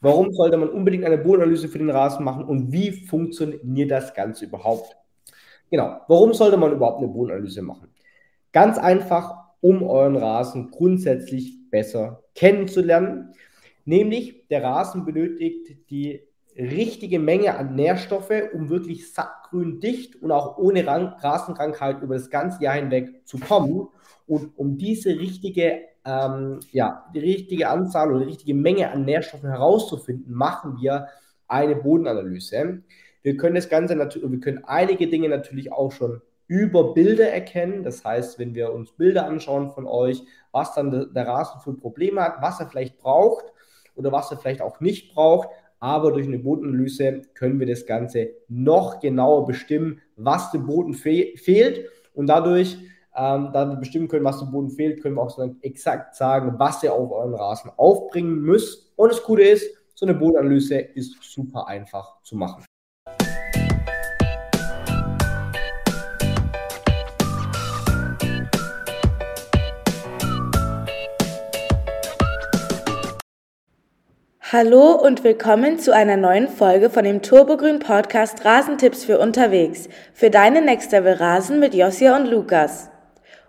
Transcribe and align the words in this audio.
Warum 0.00 0.32
sollte 0.32 0.56
man 0.56 0.68
unbedingt 0.68 1.04
eine 1.04 1.18
Bodenanalyse 1.18 1.68
für 1.68 1.78
den 1.78 1.90
Rasen 1.90 2.24
machen 2.24 2.44
und 2.44 2.72
wie 2.72 2.92
funktioniert 2.92 3.90
das 3.90 4.14
Ganze 4.14 4.44
überhaupt? 4.44 4.96
Genau, 5.70 6.00
warum 6.08 6.32
sollte 6.32 6.56
man 6.56 6.72
überhaupt 6.72 6.98
eine 6.98 7.08
Bodenanalyse 7.08 7.62
machen? 7.62 7.88
Ganz 8.52 8.78
einfach, 8.78 9.46
um 9.60 9.82
euren 9.82 10.16
Rasen 10.16 10.70
grundsätzlich 10.70 11.70
besser 11.70 12.22
kennenzulernen. 12.34 13.32
Nämlich, 13.84 14.46
der 14.48 14.62
Rasen 14.62 15.04
benötigt 15.04 15.90
die 15.90 16.22
richtige 16.56 17.18
Menge 17.18 17.56
an 17.56 17.74
Nährstoffe, 17.74 18.32
um 18.52 18.70
wirklich 18.70 19.12
sattgrün 19.12 19.80
dicht 19.80 20.16
und 20.22 20.30
auch 20.30 20.58
ohne 20.58 20.86
Rasenkrankheit 20.86 22.02
über 22.02 22.14
das 22.14 22.30
ganze 22.30 22.62
Jahr 22.62 22.76
hinweg 22.76 23.26
zu 23.26 23.38
kommen. 23.38 23.88
Und 24.26 24.58
um 24.58 24.78
diese 24.78 25.10
richtige, 25.10 25.80
ähm, 26.06 26.60
ja, 26.70 27.04
die 27.14 27.18
richtige 27.18 27.68
Anzahl 27.68 28.10
oder 28.10 28.20
die 28.20 28.30
richtige 28.30 28.54
Menge 28.54 28.90
an 28.90 29.04
Nährstoffen 29.04 29.50
herauszufinden, 29.50 30.32
machen 30.32 30.78
wir 30.80 31.08
eine 31.48 31.76
Bodenanalyse. 31.76 32.82
Wir 33.22 33.36
können 33.36 33.56
das 33.56 33.68
Ganze 33.68 33.96
natürlich, 33.96 34.30
wir 34.30 34.40
können 34.40 34.64
einige 34.64 35.08
Dinge 35.08 35.28
natürlich 35.28 35.72
auch 35.72 35.92
schon 35.92 36.22
über 36.46 36.94
Bilder 36.94 37.28
erkennen. 37.28 37.82
Das 37.82 38.04
heißt, 38.04 38.38
wenn 38.38 38.54
wir 38.54 38.72
uns 38.72 38.92
Bilder 38.92 39.26
anschauen 39.26 39.70
von 39.70 39.86
euch, 39.86 40.22
was 40.52 40.74
dann 40.74 41.12
der 41.12 41.26
Rasen 41.26 41.60
für 41.60 41.74
Probleme 41.74 42.22
hat, 42.22 42.40
was 42.40 42.60
er 42.60 42.68
vielleicht 42.68 42.98
braucht 42.98 43.44
oder 43.96 44.12
was 44.12 44.30
er 44.30 44.38
vielleicht 44.38 44.62
auch 44.62 44.80
nicht 44.80 45.12
braucht. 45.14 45.48
Aber 45.78 46.12
durch 46.12 46.26
eine 46.26 46.38
Bodenanalyse 46.38 47.22
können 47.34 47.60
wir 47.60 47.66
das 47.66 47.84
Ganze 47.84 48.30
noch 48.48 49.00
genauer 49.00 49.46
bestimmen, 49.46 50.00
was 50.16 50.50
dem 50.50 50.66
Boden 50.66 50.94
fe 50.94 51.34
fehlt. 51.36 51.90
Und 52.14 52.28
dadurch, 52.28 52.78
ähm, 53.16 53.50
da 53.52 53.66
wir 53.66 53.76
bestimmen 53.76 54.08
können, 54.08 54.24
was 54.24 54.40
dem 54.40 54.50
Boden 54.50 54.70
fehlt, 54.70 55.02
können 55.02 55.14
wir 55.14 55.22
auch 55.22 55.30
so 55.30 55.54
exakt 55.62 56.14
sagen, 56.14 56.54
was 56.58 56.82
ihr 56.82 56.92
auf 56.92 57.10
euren 57.10 57.34
Rasen 57.34 57.70
aufbringen 57.76 58.42
müsst. 58.42 58.92
Und 58.96 59.10
das 59.10 59.22
Gute 59.22 59.42
ist, 59.42 59.66
so 59.94 60.04
eine 60.04 60.14
Bodenanalyse 60.14 60.78
ist 60.78 61.16
super 61.22 61.66
einfach 61.66 62.20
zu 62.22 62.36
machen. 62.36 62.64
Hallo 74.52 74.92
und 74.92 75.24
willkommen 75.24 75.78
zu 75.78 75.92
einer 75.92 76.16
neuen 76.16 76.48
Folge 76.48 76.88
von 76.88 77.04
dem 77.04 77.20
Turbogrün 77.20 77.78
Podcast 77.78 78.44
Rasentipps 78.44 79.04
für 79.04 79.18
unterwegs. 79.18 79.88
Für 80.12 80.30
deinen 80.30 80.66
Next 80.66 80.92
Level 80.92 81.14
Rasen 81.14 81.58
mit 81.58 81.74
Josia 81.74 82.16
und 82.16 82.26
Lukas. 82.26 82.90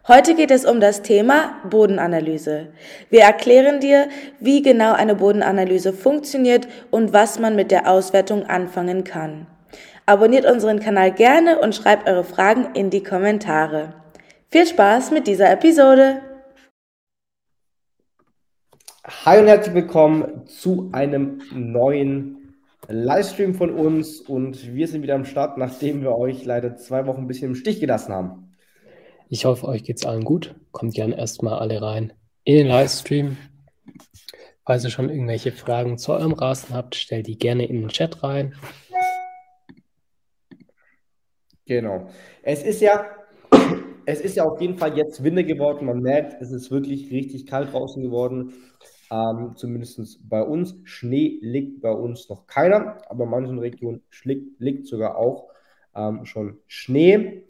Heute 0.10 0.36
geht 0.36 0.52
es 0.52 0.64
um 0.64 0.80
das 0.80 1.02
Thema 1.02 1.56
Bodenanalyse. 1.70 2.68
Wir 3.10 3.24
erklären 3.24 3.82
dir, 3.82 4.08
wie 4.40 4.62
genau 4.62 4.94
eine 4.94 5.16
Bodenanalyse 5.16 5.92
funktioniert 5.92 6.66
und 6.92 7.12
was 7.12 7.40
man 7.40 7.58
mit 7.58 7.72
der 7.72 7.92
Auswertung 7.92 8.46
anfangen 8.46 9.04
kann. 9.04 9.48
Abonniert 10.06 10.50
unseren 10.50 10.80
Kanal 10.80 11.12
gerne 11.12 11.60
und 11.60 11.76
schreibt 11.76 12.08
eure 12.08 12.24
Fragen 12.24 12.74
in 12.74 12.90
die 12.90 13.04
Kommentare. 13.04 13.96
Viel 14.48 14.66
Spaß 14.66 15.12
mit 15.12 15.28
dieser 15.28 15.52
Episode! 15.52 16.22
Hi 19.26 19.42
und 19.42 19.48
herzlich 19.48 19.76
willkommen 19.76 20.46
zu 20.46 20.90
einem 20.94 21.42
neuen 21.54 22.56
Livestream 22.88 23.56
von 23.56 23.72
uns 23.72 24.22
und 24.22 24.74
wir 24.74 24.88
sind 24.88 25.02
wieder 25.02 25.16
am 25.16 25.26
Start, 25.26 25.58
nachdem 25.58 26.02
wir 26.02 26.18
euch 26.18 26.46
leider 26.46 26.78
zwei 26.78 27.06
Wochen 27.08 27.24
ein 27.24 27.28
bisschen 27.28 27.50
im 27.50 27.56
Stich 27.56 27.82
gelassen 27.82 28.14
haben. 28.14 28.47
Ich 29.30 29.44
hoffe, 29.44 29.68
euch 29.68 29.84
geht 29.84 29.98
es 29.98 30.06
allen 30.06 30.24
gut. 30.24 30.56
Kommt 30.72 30.94
gerne 30.94 31.18
erstmal 31.18 31.60
alle 31.60 31.82
rein 31.82 32.14
in 32.46 32.56
den 32.56 32.68
Livestream. 32.68 33.36
Falls 34.66 34.86
ihr 34.86 34.90
schon 34.90 35.10
irgendwelche 35.10 35.52
Fragen 35.52 35.98
zu 35.98 36.14
eurem 36.14 36.32
Rasen 36.32 36.74
habt, 36.74 36.96
stellt 36.96 37.28
die 37.28 37.38
gerne 37.38 37.66
in 37.68 37.82
den 37.82 37.90
Chat 37.90 38.24
rein. 38.24 38.56
Genau. 41.66 42.10
Es 42.42 42.64
ist 42.64 42.80
ja, 42.80 43.06
es 44.06 44.22
ist 44.22 44.38
ja 44.38 44.46
auf 44.46 44.62
jeden 44.62 44.78
Fall 44.78 44.98
jetzt 44.98 45.22
Winter 45.22 45.44
geworden. 45.44 45.88
Man 45.88 46.00
merkt, 46.00 46.42
es 46.42 46.54
ist 46.54 46.72
wirklich 46.72 47.12
richtig 47.12 47.48
kalt 47.48 47.74
draußen 47.74 48.02
geworden. 48.02 48.54
Ähm, 49.12 49.56
Zumindest 49.58 50.20
bei 50.30 50.42
uns. 50.42 50.78
Schnee 50.86 51.40
liegt 51.42 51.82
bei 51.82 51.92
uns 51.92 52.30
noch 52.30 52.48
keiner, 52.48 52.98
aber 53.10 53.26
in 53.26 53.30
manchen 53.30 53.60
Regionen 53.60 54.04
liegt, 54.24 54.62
liegt 54.62 54.88
sogar 54.88 55.18
auch 55.18 55.50
ähm, 55.96 56.24
schon 56.24 56.60
Schnee. 56.68 57.44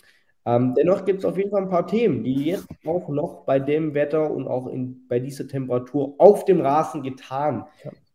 Ähm, 0.47 0.74
dennoch 0.75 1.03
gibt 1.03 1.19
es 1.19 1.25
auf 1.25 1.38
jeden 1.38 1.50
Fall 1.50 1.63
ein 1.63 1.69
paar 1.69 1.85
Themen, 1.85 2.24
die 2.24 2.46
jetzt 2.46 2.69
auch 2.85 3.09
noch 3.09 3.44
bei 3.44 3.59
dem 3.59 3.94
Wetter 3.94 4.31
und 4.31 4.47
auch 4.47 4.68
in, 4.68 5.06
bei 5.09 5.19
dieser 5.19 5.46
Temperatur 5.46 6.16
auf 6.19 6.46
dem 6.46 6.62
Rasen 6.62 7.03
getan 7.03 7.66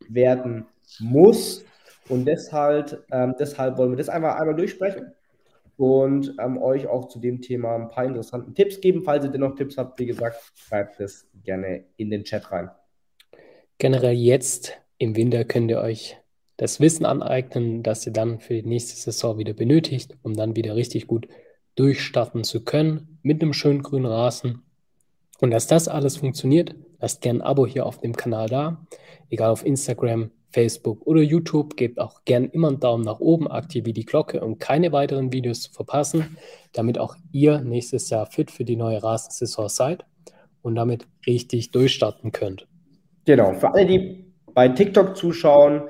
werden 0.09 0.65
muss. 0.99 1.63
Und 2.09 2.25
deshalb, 2.25 3.05
ähm, 3.13 3.35
deshalb 3.39 3.77
wollen 3.77 3.91
wir 3.91 3.99
das 3.99 4.09
einfach 4.09 4.37
einmal 4.37 4.57
durchsprechen 4.57 5.13
und 5.77 6.35
ähm, 6.41 6.57
euch 6.63 6.87
auch 6.87 7.09
zu 7.09 7.19
dem 7.19 7.43
Thema 7.43 7.75
ein 7.75 7.89
paar 7.89 8.07
interessanten 8.07 8.55
Tipps 8.55 8.81
geben. 8.81 9.03
Falls 9.05 9.27
ihr 9.27 9.31
dennoch 9.31 9.55
Tipps 9.55 9.77
habt, 9.77 10.01
wie 10.01 10.07
gesagt, 10.07 10.41
schreibt 10.55 11.01
es 11.01 11.29
gerne 11.45 11.85
in 11.99 12.09
den 12.09 12.25
Chat 12.25 12.51
rein. 12.51 12.71
Generell 13.77 14.15
jetzt 14.15 14.81
im 14.97 15.17
Winter 15.17 15.45
könnt 15.45 15.71
ihr 15.71 15.81
euch 15.81 16.17
das 16.57 16.81
Wissen 16.81 17.05
aneignen, 17.05 17.83
das 17.83 18.07
ihr 18.07 18.13
dann 18.15 18.39
für 18.39 18.55
die 18.55 18.67
nächste 18.67 18.97
Saison 18.97 19.37
wieder 19.37 19.53
benötigt, 19.53 20.17
um 20.23 20.33
dann 20.33 20.57
wieder 20.57 20.77
richtig 20.77 21.07
gut 21.07 21.29
durchstarten 21.75 22.45
zu 22.45 22.65
können 22.65 23.19
mit 23.23 23.43
einem 23.43 23.53
schönen 23.53 23.83
grünen 23.83 24.07
Rasen. 24.07 24.63
Und 25.41 25.51
dass 25.51 25.67
das 25.67 25.89
alles 25.89 26.19
funktioniert, 26.19 26.75
lasst 27.01 27.21
gerne 27.21 27.41
ein 27.41 27.47
Abo 27.47 27.67
hier 27.67 27.87
auf 27.87 27.99
dem 27.99 28.15
Kanal 28.15 28.49
da, 28.49 28.87
egal 29.29 29.51
auf 29.51 29.67
Instagram, 29.67 30.31
Facebook 30.51 31.07
oder 31.07 31.21
YouTube. 31.21 31.77
Gebt 31.77 31.99
auch 31.99 32.25
gerne 32.25 32.47
immer 32.47 32.69
einen 32.69 32.81
Daumen 32.81 33.05
nach 33.05 33.21
oben, 33.21 33.49
aktiviert 33.49 33.97
die 33.97 34.05
Glocke, 34.05 34.41
um 34.41 34.59
keine 34.59 34.93
weiteren 34.93 35.33
Videos 35.33 35.63
zu 35.63 35.73
verpassen, 35.73 36.37
damit 36.73 36.99
auch 36.99 37.17
ihr 37.33 37.61
nächstes 37.61 38.11
Jahr 38.11 38.27
fit 38.27 38.51
für 38.51 38.65
die 38.65 38.77
neue 38.77 39.03
Rasensaison 39.03 39.69
seid 39.69 40.05
und 40.61 40.75
damit 40.75 41.07
richtig 41.27 41.71
durchstarten 41.71 42.33
könnt. 42.33 42.69
Genau, 43.25 43.55
für 43.55 43.73
alle, 43.73 43.87
die 43.87 44.25
bei 44.55 44.69
TikTok 44.69 45.17
zuschauen, 45.17 45.83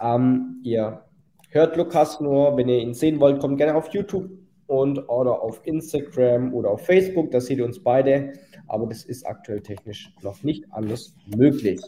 ähm, 0.00 0.60
ihr 0.64 1.02
hört 1.50 1.76
Lukas 1.76 2.20
nur, 2.20 2.56
wenn 2.56 2.68
ihr 2.68 2.78
ihn 2.78 2.94
sehen 2.94 3.20
wollt, 3.20 3.40
kommt 3.40 3.58
gerne 3.58 3.74
auf 3.74 3.92
YouTube 3.94 4.28
und 4.72 4.98
oder 5.08 5.42
auf 5.42 5.60
Instagram 5.64 6.54
oder 6.54 6.70
auf 6.70 6.86
Facebook, 6.86 7.30
da 7.30 7.40
seht 7.40 7.58
ihr 7.58 7.64
uns 7.64 7.82
beide, 7.82 8.32
aber 8.68 8.86
das 8.86 9.04
ist 9.04 9.26
aktuell 9.26 9.60
technisch 9.60 10.10
noch 10.22 10.42
nicht 10.42 10.64
alles 10.70 11.14
möglich. 11.36 11.80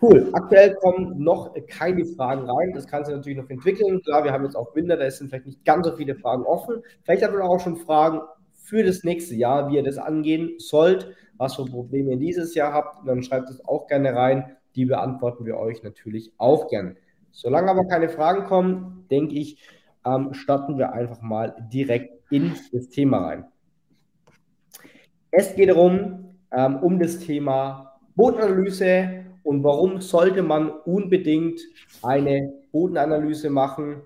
Cool, 0.00 0.30
aktuell 0.32 0.74
kommen 0.76 1.22
noch 1.22 1.54
keine 1.68 2.04
Fragen 2.06 2.48
rein, 2.48 2.72
das 2.74 2.86
kann 2.86 3.04
sich 3.04 3.14
natürlich 3.14 3.38
noch 3.38 3.50
entwickeln. 3.50 4.00
Klar, 4.02 4.24
wir 4.24 4.32
haben 4.32 4.44
jetzt 4.44 4.56
auch 4.56 4.74
Winter, 4.74 4.96
da 4.96 5.10
sind 5.10 5.28
vielleicht 5.28 5.46
nicht 5.46 5.64
ganz 5.64 5.86
so 5.86 5.94
viele 5.94 6.14
Fragen 6.14 6.44
offen. 6.44 6.82
Vielleicht 7.02 7.22
habt 7.22 7.34
ihr 7.34 7.44
auch 7.44 7.60
schon 7.60 7.76
Fragen 7.76 8.20
für 8.54 8.82
das 8.82 9.04
nächste 9.04 9.34
Jahr, 9.34 9.70
wie 9.70 9.76
ihr 9.76 9.82
das 9.82 9.98
angehen 9.98 10.54
sollt 10.58 11.14
was 11.36 11.56
für 11.56 11.64
Probleme 11.64 12.12
ihr 12.12 12.18
dieses 12.18 12.54
Jahr 12.54 12.72
habt. 12.72 13.06
dann 13.06 13.22
schreibt 13.22 13.50
es 13.50 13.64
auch 13.64 13.86
gerne 13.86 14.14
rein. 14.14 14.56
Die 14.74 14.86
beantworten 14.86 15.44
wir 15.44 15.56
euch 15.56 15.82
natürlich 15.82 16.32
auch 16.38 16.68
gerne. 16.68 16.96
Solange 17.30 17.70
aber 17.70 17.86
keine 17.86 18.08
Fragen 18.08 18.44
kommen, 18.44 19.06
denke 19.10 19.34
ich, 19.34 19.58
ähm, 20.04 20.34
starten 20.34 20.78
wir 20.78 20.92
einfach 20.92 21.20
mal 21.20 21.54
direkt 21.72 22.30
in 22.30 22.54
das 22.72 22.88
Thema 22.88 23.26
rein. 23.26 23.44
Es 25.30 25.54
geht 25.54 25.68
darum, 25.68 26.36
ähm, 26.52 26.76
um 26.76 26.98
das 26.98 27.18
Thema 27.18 27.98
Bodenanalyse 28.14 29.24
und 29.42 29.62
warum 29.64 30.00
sollte 30.00 30.42
man 30.42 30.70
unbedingt 30.70 31.60
eine 32.02 32.52
Bodenanalyse 32.74 33.50
machen. 33.50 34.02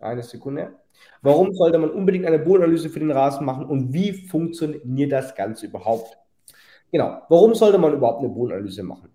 Eine 0.00 0.22
Sekunde. 0.22 0.74
Warum 1.22 1.54
sollte 1.54 1.78
man 1.78 1.90
unbedingt 1.90 2.26
eine 2.26 2.38
Bodenanalyse 2.38 2.90
für 2.90 3.00
den 3.00 3.10
Rasen 3.10 3.46
machen 3.46 3.64
und 3.64 3.94
wie 3.94 4.12
funktioniert 4.12 5.12
das 5.12 5.34
Ganze 5.34 5.66
überhaupt? 5.66 6.18
Genau. 6.92 7.22
Warum 7.30 7.54
sollte 7.54 7.78
man 7.78 7.94
überhaupt 7.94 8.20
eine 8.20 8.28
Bodenanalyse 8.28 8.82
machen? 8.82 9.10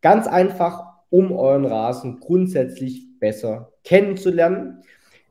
Ganz 0.00 0.26
einfach, 0.26 0.84
um 1.10 1.32
euren 1.32 1.66
Rasen 1.66 2.18
grundsätzlich 2.18 3.18
besser 3.20 3.72
kennenzulernen. 3.84 4.82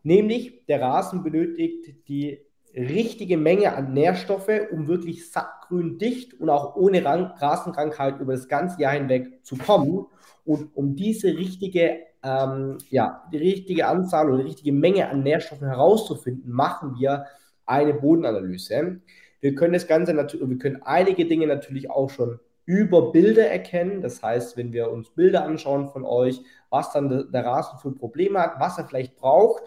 Nämlich, 0.03 0.65
der 0.65 0.81
Rasen 0.81 1.23
benötigt 1.23 2.07
die 2.09 2.39
richtige 2.75 3.37
Menge 3.37 3.75
an 3.75 3.93
Nährstoffe, 3.93 4.49
um 4.71 4.87
wirklich 4.87 5.29
sattgrün 5.29 5.97
dicht 5.97 6.39
und 6.39 6.49
auch 6.49 6.75
ohne 6.75 7.03
Rasenkrankheit 7.05 8.19
über 8.19 8.33
das 8.33 8.47
ganze 8.47 8.81
Jahr 8.81 8.93
hinweg 8.93 9.45
zu 9.45 9.55
kommen. 9.55 10.05
Und 10.43 10.75
um 10.75 10.95
diese 10.95 11.37
richtige, 11.37 11.99
ähm, 12.23 12.77
ja, 12.89 13.23
die 13.31 13.37
richtige 13.37 13.87
Anzahl 13.87 14.27
oder 14.27 14.39
die 14.39 14.49
richtige 14.49 14.73
Menge 14.73 15.07
an 15.07 15.23
Nährstoffen 15.23 15.67
herauszufinden, 15.67 16.51
machen 16.51 16.95
wir 16.99 17.25
eine 17.65 17.93
Bodenanalyse. 17.93 18.99
Wir 19.39 19.55
können 19.55 19.73
das 19.73 19.87
Ganze 19.87 20.13
natürlich, 20.13 20.49
wir 20.49 20.57
können 20.57 20.81
einige 20.83 21.25
Dinge 21.25 21.47
natürlich 21.47 21.89
auch 21.89 22.09
schon 22.09 22.39
über 22.65 23.11
Bilder 23.11 23.47
erkennen. 23.47 24.01
Das 24.01 24.21
heißt, 24.23 24.57
wenn 24.57 24.73
wir 24.73 24.91
uns 24.91 25.11
Bilder 25.11 25.45
anschauen 25.45 25.89
von 25.89 26.03
euch, 26.03 26.41
was 26.69 26.91
dann 26.91 27.31
der 27.31 27.45
Rasen 27.45 27.77
für 27.79 27.91
Probleme 27.91 28.39
hat, 28.39 28.59
was 28.59 28.77
er 28.77 28.85
vielleicht 28.85 29.15
braucht 29.15 29.63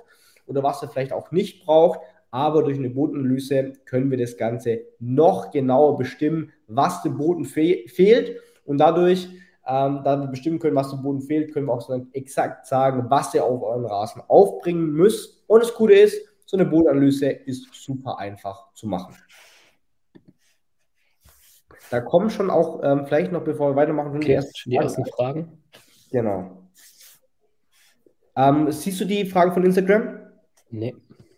oder 0.47 0.63
was 0.63 0.83
er 0.83 0.89
vielleicht 0.89 1.13
auch 1.13 1.31
nicht 1.31 1.65
braucht. 1.65 2.01
Aber 2.31 2.63
durch 2.63 2.77
eine 2.77 2.91
Bodenanalyse 2.91 3.73
können 3.85 4.11
wir 4.11 4.19
das 4.19 4.37
Ganze 4.37 4.81
noch 4.99 5.51
genauer 5.51 5.97
bestimmen, 5.97 6.53
was 6.67 7.03
dem 7.03 7.17
Boden 7.17 7.45
fe 7.45 7.85
fehlt. 7.87 8.39
Und 8.65 8.79
dadurch, 8.79 9.29
ähm, 9.67 10.03
da 10.05 10.19
wir 10.19 10.27
bestimmen 10.27 10.59
können, 10.59 10.77
was 10.77 10.91
dem 10.91 11.03
Boden 11.03 11.23
fehlt, 11.23 11.53
können 11.53 11.67
wir 11.67 11.73
auch 11.73 11.81
so 11.81 12.07
exakt 12.13 12.67
sagen, 12.67 13.07
was 13.09 13.33
ihr 13.35 13.45
auf 13.45 13.63
euren 13.63 13.87
Rasen 13.87 14.23
aufbringen 14.29 14.93
müsst. 14.93 15.45
Und 15.47 15.63
das 15.63 15.75
Gute 15.75 15.95
ist, 15.95 16.21
so 16.45 16.57
eine 16.57 16.67
Bodenanalyse 16.67 17.31
ist 17.31 17.69
super 17.73 18.19
einfach 18.19 18.73
zu 18.75 18.87
machen. 18.87 19.17
Da 21.91 22.01
kommen 22.01 22.31
schon 22.31 22.51
auch, 22.51 22.83
ähm, 22.83 23.07
vielleicht 23.07 23.33
noch 23.33 23.45
bevor 23.45 23.71
wir 23.71 23.77
weitermachen, 23.77 24.17
okay, 24.17 24.27
die, 24.27 24.33
ersten, 24.33 24.71
die 24.71 24.77
ersten 24.77 25.07
Fragen. 25.07 25.63
Genau. 26.11 26.69
Ähm, 28.37 28.71
siehst 28.71 29.01
du 29.01 29.05
die 29.05 29.25
Fragen 29.25 29.53
von 29.53 29.65
Instagram? 29.65 30.26
Nee. 30.77 30.95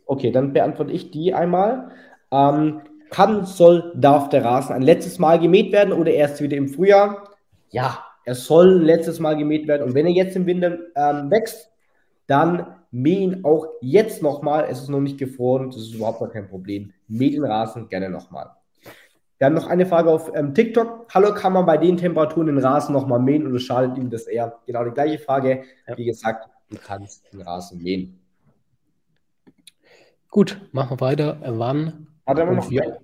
Okay, 0.06 0.32
dann 0.32 0.52
beantworte 0.52 0.93
ich 0.93 1.11
die 1.11 1.32
einmal. 1.32 1.93
Ähm, 2.32 2.81
kann, 3.11 3.46
soll, 3.46 3.93
darf 3.94 4.29
der 4.29 4.44
Rasen 4.44 4.75
ein 4.75 4.82
letztes 4.82 5.19
Mal 5.19 5.38
gemäht 5.38 5.73
werden 5.73 5.93
oder 5.93 6.11
erst 6.11 6.43
wieder 6.43 6.56
im 6.56 6.69
Frühjahr? 6.69 7.25
Ja, 7.70 8.05
er 8.25 8.35
soll 8.35 8.82
letztes 8.82 9.20
Mal 9.20 9.37
gemäht 9.37 9.69
werden. 9.69 9.87
Und 9.87 9.94
wenn 9.94 10.06
er 10.06 10.12
jetzt 10.12 10.35
im 10.35 10.46
Winter 10.46 10.79
ähm, 10.96 11.31
wächst, 11.31 11.70
dann 12.26 12.67
mäh 12.90 13.19
ihn 13.19 13.44
auch 13.44 13.67
jetzt 13.81 14.23
nochmal. 14.23 14.67
Es 14.69 14.82
ist 14.82 14.88
noch 14.88 15.00
nicht 15.00 15.19
gefroren, 15.19 15.70
das 15.70 15.82
ist 15.82 15.94
überhaupt 15.94 16.19
gar 16.19 16.31
kein 16.31 16.49
Problem. 16.49 16.93
Mäh 17.06 17.31
den 17.31 17.44
Rasen 17.44 17.88
gerne 17.88 18.11
nochmal. 18.11 18.50
Dann 19.38 19.55
noch 19.55 19.69
eine 19.69 19.87
Frage 19.87 20.11
auf 20.11 20.32
ähm, 20.35 20.52
TikTok. 20.52 21.06
Hallo, 21.14 21.32
kann 21.32 21.52
man 21.52 21.64
bei 21.64 21.76
den 21.76 21.96
Temperaturen 21.96 22.49
den 22.49 22.58
Rasen 22.58 22.93
nochmal 22.93 23.20
mähen 23.20 23.46
oder 23.46 23.61
schadet 23.61 23.96
ihm 23.96 24.11
das 24.11 24.26
eher? 24.26 24.58
Genau 24.67 24.85
die 24.85 24.90
gleiche 24.90 25.20
Frage. 25.20 25.62
Wie 25.94 26.06
gesagt, 26.06 26.49
du 26.70 26.76
kannst 26.85 27.32
den 27.32 27.43
Rasen 27.43 27.81
mähen. 27.81 28.18
Gut, 30.38 30.61
machen 30.70 31.00
wir 31.00 31.00
weiter. 31.00 31.37
Wann? 31.44 32.06
Hat 32.25 32.38
er 32.38 32.46
noch, 32.46 32.70
wir, 32.70 33.00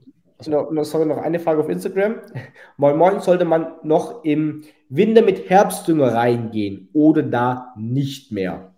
noch, 0.46 0.84
sorry, 0.84 1.04
noch 1.04 1.16
eine 1.16 1.40
Frage 1.40 1.58
auf 1.58 1.69
Instagram. 1.69 2.20
Moin 2.76 2.96
Moin, 2.96 3.19
sollte 3.19 3.44
man 3.44 3.72
noch 3.82 4.22
im 4.22 4.62
Winter 4.88 5.20
mit 5.20 5.50
Herbstdünger 5.50 6.14
reingehen 6.14 6.90
oder 6.92 7.25
da 7.25 7.75
nicht 7.76 8.31
mehr? 8.31 8.72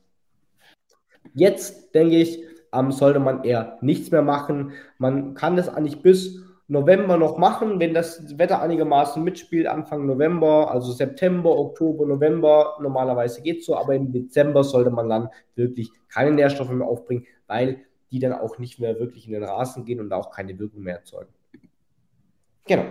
Jetzt 1.35 1.95
denke 1.95 2.17
ich, 2.17 2.45
ähm, 2.73 2.93
sollte 2.93 3.21
man 3.21 3.45
eher 3.45 3.77
nichts 3.83 4.11
mehr 4.11 4.23
machen. 4.23 4.73
Man 4.97 5.35
kann 5.35 5.57
das 5.57 5.69
eigentlich 5.69 6.01
bis 6.01 6.43
November 6.67 7.19
noch 7.19 7.37
machen, 7.37 7.79
wenn 7.79 7.93
das 7.93 8.39
Wetter 8.39 8.63
einigermaßen 8.63 9.23
mitspielt, 9.23 9.67
Anfang 9.67 10.07
November, 10.07 10.71
also 10.71 10.93
September, 10.93 11.51
Oktober, 11.51 12.07
November, 12.07 12.79
normalerweise 12.81 13.43
geht 13.43 13.59
es 13.59 13.67
so, 13.67 13.77
aber 13.77 13.95
im 13.95 14.13
Dezember 14.13 14.65
sollte 14.65 14.91
man 14.91 15.11
dann 15.11 15.29
wirklich 15.57 15.91
keine 16.09 16.31
Nährstoffe 16.31 16.71
mehr 16.71 16.87
aufbringen, 16.87 17.27
weil 17.49 17.83
die 18.11 18.19
dann 18.19 18.33
auch 18.33 18.59
nicht 18.59 18.79
mehr 18.79 18.99
wirklich 18.99 19.27
in 19.27 19.33
den 19.33 19.45
Rasen 19.45 19.85
gehen 19.85 20.01
und 20.01 20.13
auch 20.13 20.31
keine 20.31 20.59
Wirkung 20.59 20.83
mehr 20.83 20.97
erzeugen. 20.97 21.33
Genau. 22.67 22.85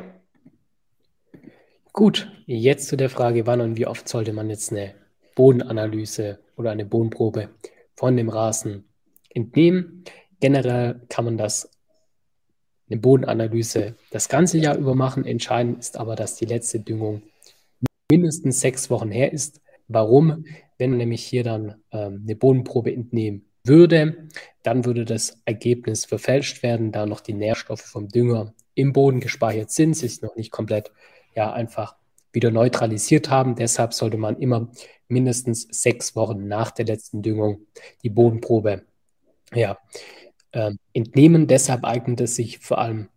Gut, 1.93 2.29
jetzt 2.45 2.87
zu 2.87 2.97
der 2.97 3.09
Frage, 3.09 3.45
wann 3.45 3.61
und 3.61 3.77
wie 3.77 3.87
oft 3.87 4.07
sollte 4.07 4.33
man 4.33 4.49
jetzt 4.49 4.71
eine 4.71 4.95
Bodenanalyse 5.35 6.39
oder 6.57 6.71
eine 6.71 6.85
Bodenprobe 6.85 7.49
von 7.95 8.17
dem 8.17 8.29
Rasen 8.29 8.85
entnehmen. 9.29 10.03
Generell 10.39 11.01
kann 11.09 11.25
man 11.25 11.37
das 11.37 11.69
eine 12.89 12.99
Bodenanalyse 12.99 13.95
das 14.11 14.29
ganze 14.29 14.57
Jahr 14.57 14.77
über 14.77 14.95
machen. 14.95 15.25
Entscheidend 15.25 15.79
ist 15.79 15.97
aber, 15.97 16.15
dass 16.15 16.35
die 16.35 16.45
letzte 16.45 16.79
Düngung 16.79 17.23
mindestens 18.11 18.61
sechs 18.61 18.89
Wochen 18.89 19.11
her 19.11 19.31
ist. 19.31 19.61
Warum? 19.87 20.45
Wenn 20.77 20.91
man 20.91 20.97
nämlich 20.97 21.23
hier 21.23 21.43
dann 21.43 21.75
ähm, 21.91 22.23
eine 22.23 22.35
Bodenprobe 22.35 22.93
entnehmen 22.93 23.45
würde, 23.67 24.27
dann 24.63 24.85
würde 24.85 25.05
das 25.05 25.41
Ergebnis 25.45 26.05
verfälscht 26.05 26.63
werden, 26.63 26.91
da 26.91 27.05
noch 27.05 27.21
die 27.21 27.33
Nährstoffe 27.33 27.81
vom 27.81 28.07
Dünger 28.09 28.53
im 28.73 28.93
Boden 28.93 29.19
gespeichert 29.19 29.71
sind, 29.71 29.95
sich 29.95 30.21
noch 30.21 30.35
nicht 30.35 30.51
komplett 30.51 30.91
ja 31.35 31.51
einfach 31.53 31.95
wieder 32.31 32.51
neutralisiert 32.51 33.29
haben. 33.29 33.55
Deshalb 33.55 33.93
sollte 33.93 34.17
man 34.17 34.37
immer 34.37 34.69
mindestens 35.07 35.67
sechs 35.71 36.15
Wochen 36.15 36.47
nach 36.47 36.71
der 36.71 36.85
letzten 36.85 37.21
Düngung 37.21 37.67
die 38.03 38.09
Bodenprobe 38.09 38.83
ja, 39.53 39.77
äh, 40.51 40.71
entnehmen. 40.93 41.47
Deshalb 41.47 41.85
eignet 41.85 42.21
es 42.21 42.35
sich 42.35 42.59
vor 42.59 42.79
allem 42.79 43.09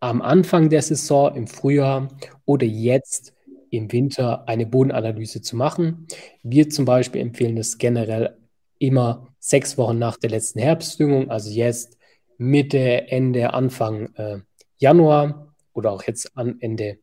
am 0.00 0.22
Anfang 0.22 0.68
der 0.68 0.82
Saison, 0.82 1.34
im 1.34 1.46
Frühjahr 1.46 2.08
oder 2.44 2.66
jetzt 2.66 3.34
im 3.70 3.90
Winter 3.92 4.48
eine 4.48 4.66
Bodenanalyse 4.66 5.42
zu 5.42 5.56
machen. 5.56 6.06
Wir 6.42 6.70
zum 6.70 6.84
Beispiel 6.84 7.20
empfehlen 7.20 7.56
es 7.56 7.78
generell 7.78 8.37
immer 8.78 9.28
sechs 9.38 9.78
Wochen 9.78 9.98
nach 9.98 10.16
der 10.16 10.30
letzten 10.30 10.60
Herbstdüngung, 10.60 11.30
also 11.30 11.50
jetzt 11.50 11.98
Mitte, 12.36 13.08
Ende, 13.08 13.52
Anfang 13.52 14.14
äh, 14.14 14.38
Januar 14.78 15.54
oder 15.72 15.92
auch 15.92 16.04
jetzt 16.04 16.36
an 16.36 16.56
Ende 16.60 16.98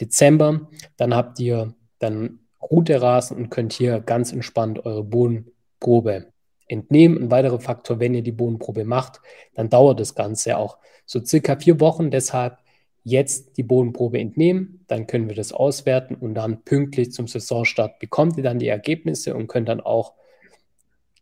Dezember. 0.00 0.68
Dann 0.96 1.14
habt 1.14 1.38
ihr 1.40 1.74
dann 1.98 2.40
ruht 2.60 2.88
der 2.88 3.00
Rasen 3.00 3.36
und 3.36 3.50
könnt 3.50 3.72
hier 3.72 4.00
ganz 4.00 4.32
entspannt 4.32 4.84
eure 4.84 5.04
Bodenprobe 5.04 6.32
entnehmen. 6.66 7.18
Ein 7.18 7.30
weiterer 7.30 7.60
Faktor, 7.60 8.00
wenn 8.00 8.14
ihr 8.14 8.22
die 8.22 8.32
Bodenprobe 8.32 8.84
macht, 8.84 9.20
dann 9.54 9.70
dauert 9.70 10.00
das 10.00 10.14
Ganze 10.14 10.56
auch 10.56 10.78
so 11.06 11.24
circa 11.24 11.56
vier 11.56 11.80
Wochen. 11.80 12.10
Deshalb 12.10 12.58
jetzt 13.02 13.56
die 13.56 13.62
Bodenprobe 13.62 14.18
entnehmen, 14.18 14.84
dann 14.88 15.06
können 15.06 15.28
wir 15.28 15.36
das 15.36 15.52
auswerten 15.52 16.14
und 16.14 16.34
dann 16.34 16.62
pünktlich 16.64 17.12
zum 17.12 17.26
Saisonstart 17.26 17.98
bekommt 17.98 18.36
ihr 18.36 18.42
dann 18.42 18.58
die 18.58 18.68
Ergebnisse 18.68 19.34
und 19.34 19.46
könnt 19.46 19.68
dann 19.68 19.80
auch 19.80 20.14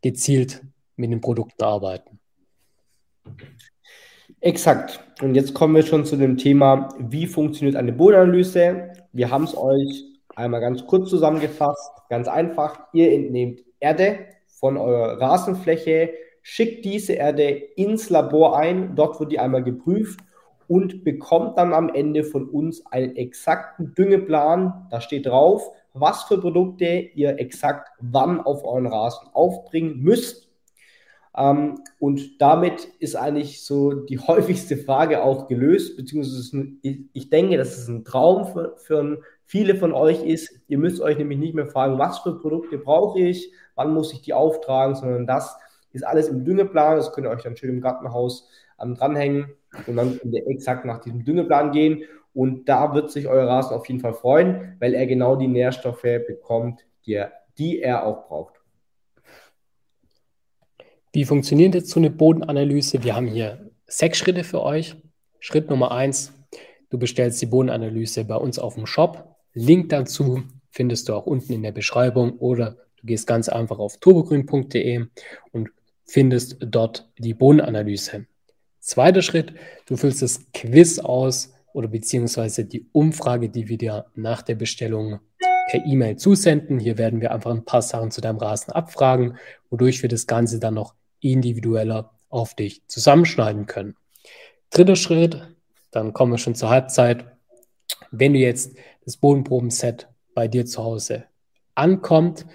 gezielt 0.01 0.63
mit 0.95 1.11
den 1.11 1.21
Produkten 1.21 1.63
arbeiten. 1.63 2.19
Exakt. 4.41 5.03
Und 5.21 5.35
jetzt 5.35 5.53
kommen 5.53 5.75
wir 5.75 5.83
schon 5.83 6.05
zu 6.05 6.15
dem 6.15 6.37
Thema, 6.37 6.89
wie 6.97 7.27
funktioniert 7.27 7.75
eine 7.75 7.91
Bodenanalyse. 7.91 8.93
Wir 9.11 9.29
haben 9.29 9.43
es 9.43 9.57
euch 9.57 10.05
einmal 10.35 10.61
ganz 10.61 10.85
kurz 10.85 11.09
zusammengefasst. 11.09 11.91
Ganz 12.09 12.27
einfach, 12.27 12.87
ihr 12.93 13.11
entnehmt 13.11 13.61
Erde, 13.79 14.19
von 14.59 14.77
eurer 14.77 15.19
Rasenfläche, 15.19 16.11
schickt 16.41 16.83
diese 16.83 17.13
Erde 17.13 17.49
ins 17.49 18.09
Labor 18.09 18.57
ein, 18.57 18.95
dort 18.95 19.19
wird 19.19 19.31
die 19.31 19.39
einmal 19.39 19.63
geprüft 19.63 20.19
und 20.67 21.03
bekommt 21.03 21.57
dann 21.57 21.73
am 21.73 21.89
Ende 21.89 22.23
von 22.23 22.47
uns 22.49 22.85
einen 22.87 23.15
exakten 23.15 23.93
Düngeplan. 23.95 24.87
Da 24.91 25.01
steht 25.01 25.25
drauf, 25.25 25.71
was 25.93 26.23
für 26.23 26.39
Produkte 26.39 26.85
ihr 26.85 27.39
exakt 27.39 27.89
wann 27.99 28.39
auf 28.41 28.63
euren 28.63 28.87
Rasen 28.87 29.27
aufbringen 29.33 29.99
müsst. 29.99 30.49
Ähm, 31.35 31.79
und 31.99 32.41
damit 32.41 32.87
ist 32.99 33.15
eigentlich 33.15 33.63
so 33.63 33.93
die 33.93 34.19
häufigste 34.27 34.77
Frage 34.77 35.23
auch 35.23 35.47
gelöst, 35.47 35.97
beziehungsweise 35.97 36.67
ich 36.81 37.29
denke, 37.29 37.57
dass 37.57 37.77
es 37.77 37.87
ein 37.87 38.03
Traum 38.03 38.45
für, 38.47 38.75
für 38.77 39.21
viele 39.45 39.75
von 39.75 39.93
euch 39.93 40.23
ist. 40.23 40.61
Ihr 40.67 40.77
müsst 40.77 41.01
euch 41.01 41.17
nämlich 41.17 41.39
nicht 41.39 41.55
mehr 41.55 41.67
fragen, 41.67 41.97
was 41.97 42.19
für 42.19 42.39
Produkte 42.39 42.77
brauche 42.77 43.19
ich, 43.19 43.51
wann 43.75 43.93
muss 43.93 44.13
ich 44.13 44.21
die 44.21 44.33
auftragen, 44.33 44.95
sondern 44.95 45.25
das 45.25 45.57
ist 45.91 46.05
alles 46.05 46.27
im 46.27 46.45
Düngeplan. 46.45 46.97
Das 46.97 47.13
könnt 47.13 47.25
ihr 47.27 47.31
euch 47.31 47.43
dann 47.43 47.57
schön 47.57 47.69
im 47.69 47.81
Gartenhaus 47.81 48.49
ähm, 48.81 48.95
dranhängen 48.95 49.51
und 49.87 49.95
dann 49.95 50.19
könnt 50.19 50.33
ihr 50.33 50.47
exakt 50.47 50.85
nach 50.85 50.99
diesem 50.99 51.23
Düngeplan 51.23 51.71
gehen. 51.71 52.03
Und 52.33 52.69
da 52.69 52.93
wird 52.93 53.11
sich 53.11 53.27
euer 53.27 53.47
Rasen 53.47 53.75
auf 53.75 53.87
jeden 53.87 53.99
Fall 53.99 54.13
freuen, 54.13 54.75
weil 54.79 54.93
er 54.93 55.07
genau 55.07 55.35
die 55.35 55.47
Nährstoffe 55.47 56.01
bekommt, 56.01 56.85
die 57.05 57.13
er, 57.13 57.31
die 57.57 57.81
er 57.81 58.05
auch 58.05 58.27
braucht. 58.27 58.55
Wie 61.11 61.25
funktioniert 61.25 61.73
jetzt 61.73 61.89
so 61.89 61.99
eine 61.99 62.11
Bodenanalyse? 62.11 63.03
Wir 63.03 63.15
haben 63.15 63.27
hier 63.27 63.71
sechs 63.87 64.19
Schritte 64.19 64.43
für 64.43 64.61
euch. 64.61 64.95
Schritt 65.39 65.69
Nummer 65.69 65.91
eins, 65.91 66.33
du 66.89 66.99
bestellst 66.99 67.41
die 67.41 67.47
Bodenanalyse 67.47 68.25
bei 68.25 68.35
uns 68.35 68.59
auf 68.59 68.75
dem 68.75 68.85
Shop. 68.85 69.35
Link 69.53 69.89
dazu 69.89 70.43
findest 70.69 71.09
du 71.09 71.15
auch 71.15 71.25
unten 71.25 71.53
in 71.53 71.63
der 71.63 71.71
Beschreibung 71.71 72.37
oder 72.37 72.77
Du 72.99 73.07
gehst 73.07 73.27
ganz 73.27 73.47
einfach 73.47 73.79
auf 73.79 73.97
turbogrün.de 73.97 75.05
und 75.51 75.69
findest 76.05 76.57
dort 76.59 77.09
die 77.17 77.33
Bodenanalyse. 77.33 78.25
Zweiter 78.79 79.21
Schritt, 79.21 79.53
du 79.85 79.95
füllst 79.95 80.21
das 80.21 80.51
Quiz 80.53 80.99
aus 80.99 81.53
oder 81.73 81.87
beziehungsweise 81.87 82.65
die 82.65 82.87
Umfrage, 82.91 83.49
die 83.49 83.67
wir 83.67 83.77
dir 83.77 84.05
nach 84.15 84.41
der 84.41 84.55
Bestellung 84.55 85.19
per 85.69 85.85
E-Mail 85.85 86.17
zusenden. 86.17 86.79
Hier 86.79 86.97
werden 86.97 87.21
wir 87.21 87.31
einfach 87.31 87.51
ein 87.51 87.65
paar 87.65 87.81
Sachen 87.81 88.11
zu 88.11 88.21
deinem 88.21 88.37
Rasen 88.37 88.73
abfragen, 88.73 89.37
wodurch 89.69 90.01
wir 90.01 90.09
das 90.09 90.25
Ganze 90.25 90.59
dann 90.59 90.73
noch 90.73 90.95
individueller 91.21 92.11
auf 92.29 92.55
dich 92.55 92.81
zusammenschneiden 92.87 93.65
können. 93.65 93.95
Dritter 94.71 94.95
Schritt, 94.95 95.47
dann 95.91 96.13
kommen 96.13 96.31
wir 96.33 96.37
schon 96.37 96.55
zur 96.55 96.69
Halbzeit. 96.69 97.25
Wenn 98.11 98.33
du 98.33 98.39
jetzt 98.39 98.75
das 99.05 99.17
Bodenprobenset 99.17 100.07
bei 100.33 100.47
dir 100.47 100.65
zu 100.65 100.83
Hause 100.83 101.25
ankommt, 101.75 102.45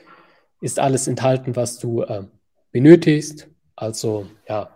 ist 0.60 0.78
alles 0.78 1.08
enthalten, 1.08 1.56
was 1.56 1.78
du 1.78 2.02
äh, 2.02 2.24
benötigst. 2.72 3.48
Also 3.76 4.26
ja, 4.48 4.70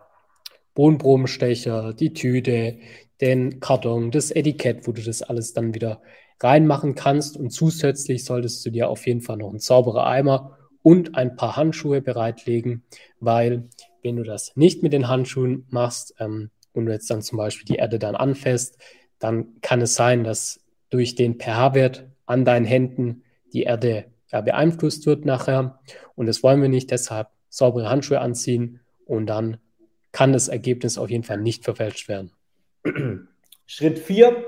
Bodenprobenstecher, 0.74 1.92
die 1.92 2.12
Tüte, 2.12 2.78
den 3.20 3.60
Karton, 3.60 4.10
das 4.10 4.30
Etikett, 4.30 4.86
wo 4.86 4.92
du 4.92 5.02
das 5.02 5.22
alles 5.22 5.52
dann 5.52 5.74
wieder 5.74 6.00
reinmachen 6.40 6.94
kannst. 6.94 7.36
Und 7.36 7.50
zusätzlich 7.50 8.24
solltest 8.24 8.64
du 8.64 8.70
dir 8.70 8.88
auf 8.88 9.06
jeden 9.06 9.20
Fall 9.20 9.36
noch 9.36 9.50
einen 9.50 9.58
sauberen 9.58 10.04
Eimer 10.04 10.56
und 10.82 11.16
ein 11.16 11.36
paar 11.36 11.56
Handschuhe 11.56 12.00
bereitlegen, 12.00 12.84
weil 13.20 13.68
wenn 14.02 14.16
du 14.16 14.22
das 14.22 14.52
nicht 14.54 14.82
mit 14.82 14.92
den 14.92 15.08
Handschuhen 15.08 15.66
machst 15.70 16.14
ähm, 16.18 16.50
und 16.72 16.86
du 16.86 16.92
jetzt 16.92 17.10
dann 17.10 17.22
zum 17.22 17.38
Beispiel 17.38 17.66
die 17.66 17.76
Erde 17.76 17.98
dann 17.98 18.14
anfasst, 18.14 18.78
dann 19.18 19.60
kann 19.60 19.80
es 19.80 19.94
sein, 19.94 20.22
dass 20.22 20.60
durch 20.90 21.16
den 21.16 21.38
pH-Wert 21.38 22.06
an 22.26 22.44
deinen 22.44 22.64
Händen 22.64 23.22
die 23.52 23.64
Erde 23.64 24.06
ja, 24.30 24.40
beeinflusst 24.40 25.06
wird 25.06 25.24
nachher. 25.24 25.80
Und 26.14 26.26
das 26.26 26.42
wollen 26.42 26.62
wir 26.62 26.68
nicht, 26.68 26.90
deshalb 26.90 27.28
saubere 27.48 27.90
Handschuhe 27.90 28.20
anziehen 28.20 28.80
und 29.04 29.26
dann 29.26 29.58
kann 30.12 30.32
das 30.32 30.48
Ergebnis 30.48 30.98
auf 30.98 31.10
jeden 31.10 31.24
Fall 31.24 31.38
nicht 31.38 31.64
verfälscht 31.64 32.08
werden. 32.08 32.32
Schritt 33.66 33.98
4. 33.98 34.44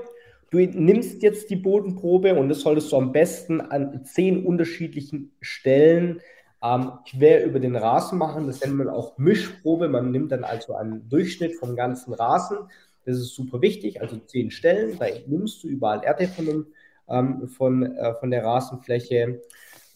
Du 0.51 0.57
nimmst 0.57 1.21
jetzt 1.23 1.49
die 1.49 1.55
Bodenprobe 1.55 2.35
und 2.35 2.49
das 2.49 2.61
solltest 2.61 2.91
du 2.91 2.97
am 2.97 3.13
besten 3.13 3.61
an 3.61 4.03
zehn 4.03 4.45
unterschiedlichen 4.45 5.31
Stellen 5.39 6.19
ähm, 6.61 6.91
quer 7.07 7.45
über 7.45 7.59
den 7.59 7.75
Rasen 7.75 8.17
machen. 8.17 8.47
Das 8.47 8.61
nennt 8.61 8.75
man 8.75 8.89
auch 8.89 9.17
Mischprobe. 9.17 9.87
Man 9.87 10.11
nimmt 10.11 10.31
dann 10.31 10.43
also 10.43 10.75
einen 10.75 11.07
Durchschnitt 11.07 11.55
vom 11.55 11.75
ganzen 11.75 12.13
Rasen. 12.13 12.57
Das 13.05 13.17
ist 13.17 13.33
super 13.33 13.61
wichtig. 13.61 14.01
Also 14.01 14.17
zehn 14.17 14.51
Stellen. 14.51 14.97
Da 14.99 15.05
nimmst 15.25 15.63
du 15.63 15.69
überall 15.69 16.03
Erde 16.03 16.27
von, 16.27 16.67
ähm, 17.09 17.47
von, 17.47 17.95
äh, 17.95 18.13
von 18.15 18.29
der 18.29 18.43
Rasenfläche 18.43 19.41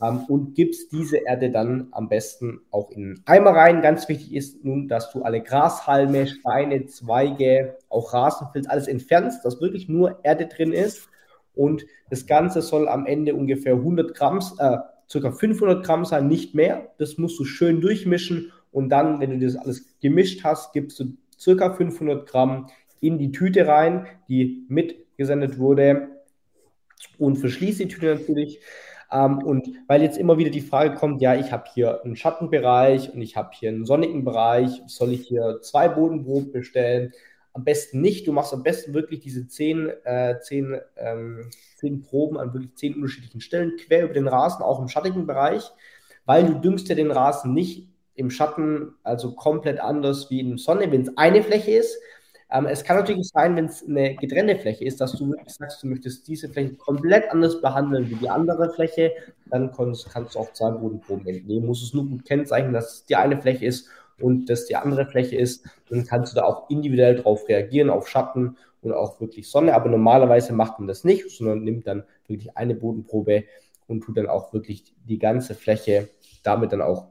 ähm, 0.02 0.26
und 0.28 0.56
gibst 0.56 0.92
diese 0.92 1.18
Erde 1.18 1.50
dann 1.52 1.88
am 1.92 2.10
besten 2.10 2.62
auch 2.72 2.92
in 2.92 3.22
Eimer 3.26 3.52
rein. 3.52 3.82
Ganz 3.82 4.08
wichtig 4.10 4.34
ist 4.34 4.64
nun, 4.64 4.88
dass 4.88 5.12
du 5.12 5.24
alle 5.24 5.42
Grashalme, 5.42 6.28
Steine, 6.28 6.86
Zweige, 6.86 7.78
auch 7.90 8.14
Rasenfilz, 8.14 8.68
alles 8.68 8.88
entfernst, 8.88 9.46
dass 9.46 9.62
wirklich 9.62 9.88
nur 9.88 10.20
Erde 10.24 10.48
drin 10.48 10.74
ist. 10.74 11.10
Und 11.54 11.86
das 12.10 12.26
Ganze 12.28 12.62
soll 12.62 12.88
am 12.88 13.06
Ende 13.06 13.34
ungefähr 13.34 13.74
100 13.74 14.14
Gramm, 14.16 14.40
äh, 14.60 14.78
circa 15.10 15.32
500 15.32 15.86
Gramm 15.86 16.06
sein, 16.06 16.28
nicht 16.28 16.56
mehr. 16.56 16.90
Das 16.98 17.18
musst 17.18 17.40
du 17.40 17.46
schön 17.46 17.82
durchmischen 17.82 18.52
und 18.72 18.90
dann, 18.90 19.22
wenn 19.22 19.30
du 19.30 19.46
das 19.46 19.56
alles 19.56 19.86
gemischt 20.02 20.44
hast, 20.44 20.74
gibst 20.74 21.00
du 21.00 21.16
circa 21.40 21.74
500 21.74 22.28
Gramm 22.28 22.68
in 23.00 23.18
die 23.18 23.32
Tüte 23.32 23.68
rein, 23.68 24.08
die 24.28 24.66
mitgesendet 24.68 25.58
wurde 25.58 26.10
und 27.18 27.38
verschließe 27.38 27.86
die 27.86 27.88
Tüte 27.94 28.16
natürlich. 28.16 28.60
Ähm, 29.12 29.40
und 29.40 29.70
weil 29.88 30.02
jetzt 30.02 30.18
immer 30.18 30.38
wieder 30.38 30.50
die 30.50 30.62
Frage 30.62 30.96
kommt, 30.96 31.22
ja, 31.22 31.36
ich 31.36 31.52
habe 31.52 31.66
hier 31.74 32.04
einen 32.04 32.16
Schattenbereich 32.16 33.14
und 33.14 33.22
ich 33.22 33.36
habe 33.36 33.50
hier 33.54 33.70
einen 33.70 33.86
sonnigen 33.86 34.24
Bereich, 34.24 34.82
soll 34.88 35.14
ich 35.14 35.28
hier 35.28 35.60
zwei 35.62 35.88
Bodenproben 35.88 36.52
bestellen? 36.52 37.14
Am 37.54 37.64
besten 37.64 38.02
nicht. 38.02 38.28
Du 38.28 38.34
machst 38.34 38.54
am 38.54 38.64
besten 38.64 38.94
wirklich 38.94 39.22
diese 39.22 39.48
zehn, 39.48 39.90
äh, 40.04 40.40
zehn, 40.42 40.78
ähm, 40.98 41.50
zehn 41.78 42.02
Proben 42.02 42.38
an 42.38 42.54
wirklich 42.54 42.76
zehn 42.76 42.96
unterschiedlichen 42.96 43.42
Stellen, 43.42 43.78
quer 43.78 44.04
über 44.06 44.14
den 44.14 44.28
Rasen, 44.28 44.64
auch 44.64 44.82
im 44.82 44.90
schattigen 44.90 45.26
Bereich, 45.26 45.64
weil 46.26 46.46
du 46.46 46.56
düngst 46.56 46.90
ja 46.90 46.96
den 46.96 47.12
Rasen 47.12 47.54
nicht 47.54 47.88
im 48.16 48.30
Schatten, 48.30 48.94
also 49.04 49.36
komplett 49.36 49.80
anders 49.80 50.30
wie 50.30 50.40
in 50.40 50.50
der 50.50 50.58
Sonne. 50.58 50.92
Wenn 50.92 51.02
es 51.02 51.18
eine 51.18 51.44
Fläche 51.44 51.72
ist, 51.72 51.98
ähm, 52.52 52.66
es 52.68 52.84
kann 52.84 52.98
natürlich 52.98 53.28
sein, 53.30 53.56
wenn 53.56 53.66
es 53.66 53.84
eine 53.88 54.16
getrennte 54.16 54.58
Fläche 54.58 54.86
ist, 54.86 55.02
dass 55.02 55.14
du 55.14 55.34
sagst, 55.48 55.84
du 55.84 55.88
möchtest 55.88 56.28
diese 56.28 56.50
Fläche 56.50 56.76
komplett 56.76 57.30
anders 57.32 57.60
behandeln 57.62 58.10
wie 58.10 58.16
die 58.16 58.30
andere 58.30 58.72
Fläche, 58.74 59.12
dann 59.48 59.72
kannst, 59.72 60.10
kannst 60.10 60.36
du 60.36 60.40
auch 60.40 60.54
zwei 60.54 60.72
Bodenproben 60.72 61.28
entnehmen. 61.28 61.66
Musst 61.66 61.84
es 61.84 61.94
nur 61.94 62.08
gut 62.08 62.26
kennzeichnen, 62.26 62.74
dass 62.74 62.94
es 62.94 63.06
die 63.06 63.16
eine 63.16 63.42
Fläche 63.42 63.66
ist 63.66 63.90
und 64.20 64.50
dass 64.50 64.66
die 64.66 64.76
andere 64.76 65.06
Fläche 65.06 65.38
ist. 65.38 65.66
Dann 65.90 66.06
kannst 66.06 66.34
du 66.34 66.36
da 66.36 66.44
auch 66.46 66.70
individuell 66.70 67.16
drauf 67.16 67.48
reagieren, 67.50 67.90
auf 67.90 68.08
Schatten 68.08 68.58
und 68.82 68.94
auch 68.94 69.20
wirklich 69.20 69.50
Sonne. 69.50 69.74
Aber 69.74 69.90
normalerweise 69.90 70.54
macht 70.54 70.80
man 70.80 70.88
das 70.88 71.04
nicht, 71.04 71.30
sondern 71.30 71.64
nimmt 71.64 71.88
dann 71.88 72.04
wirklich 72.28 72.56
eine 72.56 72.76
Bodenprobe 72.76 73.46
und 73.88 74.02
tut 74.02 74.18
dann 74.18 74.28
auch 74.28 74.54
wirklich 74.54 74.84
die 75.04 75.20
ganze 75.20 75.56
Fläche 75.56 76.10
damit 76.44 76.72
dann 76.72 76.82
auch 76.82 77.08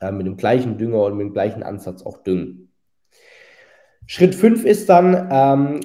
äh, 0.00 0.10
mit 0.10 0.26
dem 0.26 0.36
gleichen 0.36 0.78
Dünger 0.78 1.04
und 1.04 1.16
mit 1.16 1.26
dem 1.26 1.32
gleichen 1.32 1.62
Ansatz 1.62 2.02
auch 2.02 2.18
düngen. 2.18 2.70
Schritt 4.10 4.34
5 4.34 4.64
ist 4.64 4.88
dann, 4.88 5.28
ähm, 5.30 5.80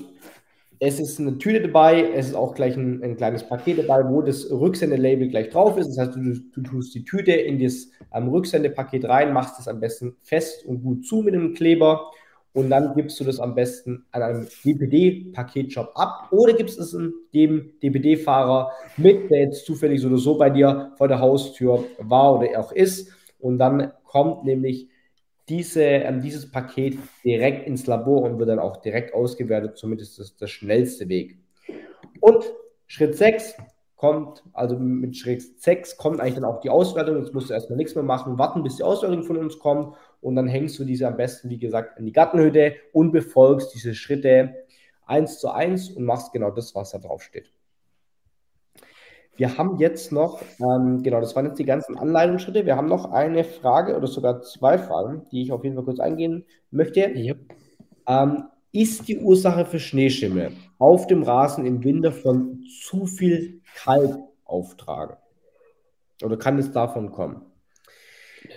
es 0.80 0.98
ist 0.98 1.20
eine 1.20 1.38
Tüte 1.40 1.62
dabei, 1.62 2.10
es 2.16 2.28
ist 2.28 2.36
auch 2.36 2.56
gleich 2.56 2.78
ein, 2.78 3.04
ein 3.04 3.18
kleines 3.18 3.44
Paket 3.44 3.80
dabei, 3.80 4.10
wo 4.10 4.22
das 4.22 4.50
Rücksendelabel 4.50 5.28
gleich 5.28 5.50
drauf 5.50 5.78
ist. 5.78 5.90
Das 5.90 5.98
heißt, 5.98 6.16
du, 6.16 6.40
du 6.54 6.62
tust 6.62 6.96
die 6.96 7.04
Tüte 7.04 7.34
in 7.34 7.62
das 7.62 7.90
ähm, 8.14 8.30
Rücksendepaket 8.30 9.04
rein, 9.10 9.34
machst 9.34 9.60
es 9.60 9.68
am 9.68 9.82
besten 9.82 10.16
fest 10.24 10.66
und 10.66 10.84
gut 10.84 11.06
zu 11.06 11.18
mit 11.18 11.34
einem 11.34 11.54
Kleber 11.54 12.12
und 12.54 12.70
dann 12.70 12.96
gibst 12.96 13.20
du 13.20 13.26
das 13.26 13.42
am 13.42 13.56
besten 13.56 14.06
an 14.12 14.22
einem 14.22 14.48
DPD-Paketshop 14.64 15.92
ab 15.96 16.30
oder 16.32 16.54
gibst 16.54 16.80
es 16.80 16.96
dem 17.34 17.74
DPD-Fahrer 17.84 18.72
mit, 18.96 19.30
der 19.32 19.40
jetzt 19.40 19.66
zufällig 19.66 20.00
so 20.00 20.08
oder 20.08 20.18
so 20.18 20.38
bei 20.38 20.50
dir 20.50 20.94
vor 20.98 21.10
der 21.10 21.20
Haustür 21.20 21.84
war 22.00 22.40
oder 22.40 22.58
auch 22.58 22.72
ist. 22.72 23.12
Und 23.40 23.58
dann 23.58 23.92
kommt 24.06 24.46
nämlich 24.46 24.88
diese, 25.50 25.84
ähm, 25.84 26.22
dieses 26.22 26.50
Paket 26.50 26.98
direkt 27.24 27.68
ins 27.68 27.86
Labor 27.88 28.22
und 28.24 28.40
wird 28.40 28.50
dann 28.50 28.60
auch 28.60 28.78
direkt 28.78 29.14
ausgewertet. 29.14 29.78
Somit 29.78 30.02
ist 30.02 30.20
das 30.20 30.36
der 30.36 30.48
schnellste 30.48 31.10
Weg. 31.10 31.38
Und 32.20 32.46
Schritt 32.88 33.16
6 33.16 33.56
kommt, 33.96 34.44
also 34.54 34.78
mit 34.78 35.18
Schritt 35.18 35.62
6 35.62 35.98
kommt 35.98 36.20
eigentlich 36.20 36.36
dann 36.36 36.46
auch 36.46 36.62
die 36.62 36.70
Auswertung. 36.70 37.18
Jetzt 37.18 37.34
musst 37.34 37.50
du 37.50 37.54
erstmal 37.54 37.78
nichts 37.78 37.96
mehr 37.96 38.04
machen, 38.04 38.38
warten, 38.38 38.64
bis 38.64 38.78
die 38.78 38.84
Auswertung 38.84 39.24
von 39.24 39.38
uns 39.38 39.60
kommt. 39.60 39.96
Und 40.22 40.36
dann 40.36 40.48
hängst 40.48 40.80
du 40.80 40.86
diese 40.86 41.08
am 41.08 41.18
besten, 41.18 41.50
wie 41.50 41.58
gesagt, 41.58 42.00
in 42.00 42.06
die 42.06 42.14
Gartenhütte 42.14 42.76
und 42.94 43.12
befolgst 43.12 43.74
diese 43.74 43.94
Schritte 43.94 44.56
eins 45.06 45.40
zu 45.40 45.50
eins 45.50 45.90
und 45.90 46.06
machst 46.06 46.32
genau 46.32 46.52
das, 46.52 46.74
was 46.76 46.92
da 46.92 46.98
drauf 46.98 47.24
steht. 47.24 47.52
Wir 49.36 49.58
haben 49.58 49.78
jetzt 49.80 50.12
noch, 50.12 50.42
ähm, 50.60 51.02
genau, 51.02 51.20
das 51.20 51.36
waren 51.36 51.46
jetzt 51.46 51.58
die 51.58 51.66
ganzen 51.66 51.98
Anleitungsschritte. 51.98 52.66
Wir 52.66 52.76
haben 52.76 52.88
noch 52.88 53.12
eine 53.12 53.44
Frage 53.44 53.98
oder 53.98 54.08
sogar 54.08 54.42
zwei 54.42 54.78
Fragen, 54.78 55.26
die 55.32 55.42
ich 55.42 55.52
auf 55.52 55.64
jeden 55.64 55.76
Fall 55.76 55.86
kurz 55.86 56.00
eingehen 56.00 56.46
möchte. 56.70 57.02
Yep. 57.02 57.40
Ähm, 58.08 58.44
ist 58.72 59.08
die 59.08 59.18
Ursache 59.18 59.66
für 59.66 59.80
Schneeschimmel 59.80 60.52
auf 60.78 61.08
dem 61.08 61.24
Rasen 61.24 61.66
im 61.66 61.84
Winter 61.84 62.12
von 62.12 62.64
zu 62.82 63.06
viel 63.06 63.62
Kalk 63.76 64.18
auftragen? 64.46 65.18
Oder 66.24 66.38
kann 66.38 66.58
es 66.60 66.72
davon 66.72 67.12
kommen? 67.12 67.42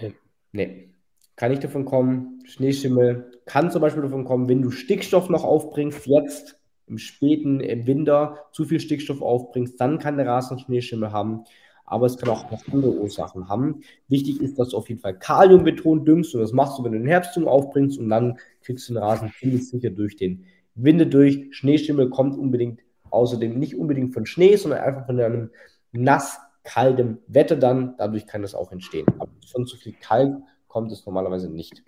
Nee. 0.01 0.15
nee. 0.53 0.91
Kann 1.37 1.51
nicht 1.51 1.65
davon 1.65 1.85
kommen. 1.85 2.41
Schneeschimmel 2.47 3.31
kann 3.45 3.71
zum 3.71 3.83
Beispiel 3.83 4.03
davon 4.03 4.25
kommen, 4.25 4.49
wenn 4.49 4.63
du 4.63 4.71
Stickstoff 4.71 5.29
noch 5.29 5.45
aufbringst, 5.45 6.07
jetzt 6.07 6.59
im 6.87 6.99
späten 6.99 7.61
Winter 7.87 8.47
zu 8.53 8.65
viel 8.65 8.81
Stickstoff 8.81 9.21
aufbringst, 9.23 9.81
dann 9.81 9.99
kann 9.99 10.17
der 10.17 10.27
Rasen 10.27 10.59
Schneeschimmel 10.59 11.13
haben. 11.13 11.45
Aber 11.85 12.07
es 12.07 12.17
kann 12.19 12.31
auch 12.31 12.51
andere 12.73 12.93
Ursachen 12.93 13.49
haben. 13.49 13.83
Wichtig 14.09 14.41
ist, 14.41 14.59
dass 14.59 14.71
du 14.71 14.77
auf 14.77 14.89
jeden 14.89 15.01
Fall 15.01 15.19
Kalium 15.19 15.63
betont 15.63 16.07
düngst 16.07 16.35
und 16.35 16.41
das 16.41 16.53
machst 16.53 16.79
du, 16.79 16.85
wenn 16.85 16.93
du 16.93 16.99
den 16.99 17.07
Herbstdünger 17.07 17.49
aufbringst 17.49 17.99
und 17.99 18.09
dann 18.09 18.39
kriegst 18.63 18.89
du 18.89 18.95
den 18.95 19.03
Rasen 19.03 19.33
ziemlich 19.39 19.69
sicher 19.69 19.91
durch 19.91 20.17
den 20.17 20.45
Winde 20.75 21.07
durch. 21.07 21.47
Schneeschimmel 21.53 22.11
kommt 22.11 22.37
unbedingt 22.37 22.81
außerdem 23.11 23.59
nicht 23.59 23.77
unbedingt 23.77 24.13
von 24.13 24.27
Schnee, 24.27 24.57
sondern 24.57 24.81
einfach 24.81 25.07
von 25.07 25.21
einem 25.21 25.51
nass 25.93 26.39
kaltem 26.65 27.19
Wetter 27.29 27.57
dann. 27.57 27.95
Dadurch 27.99 28.27
kann 28.27 28.43
das 28.43 28.55
auch 28.55 28.73
entstehen. 28.73 29.07
Aber 29.19 29.31
von 29.51 29.67
zu 29.67 29.77
viel 29.77 29.95
Kalk 30.01 30.37
kommt 30.67 30.93
es 30.93 31.07
normalerweise 31.07 31.51
nicht. 31.51 31.85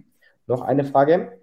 Noch 0.46 0.62
eine 0.62 0.84
Frage. 0.84 1.38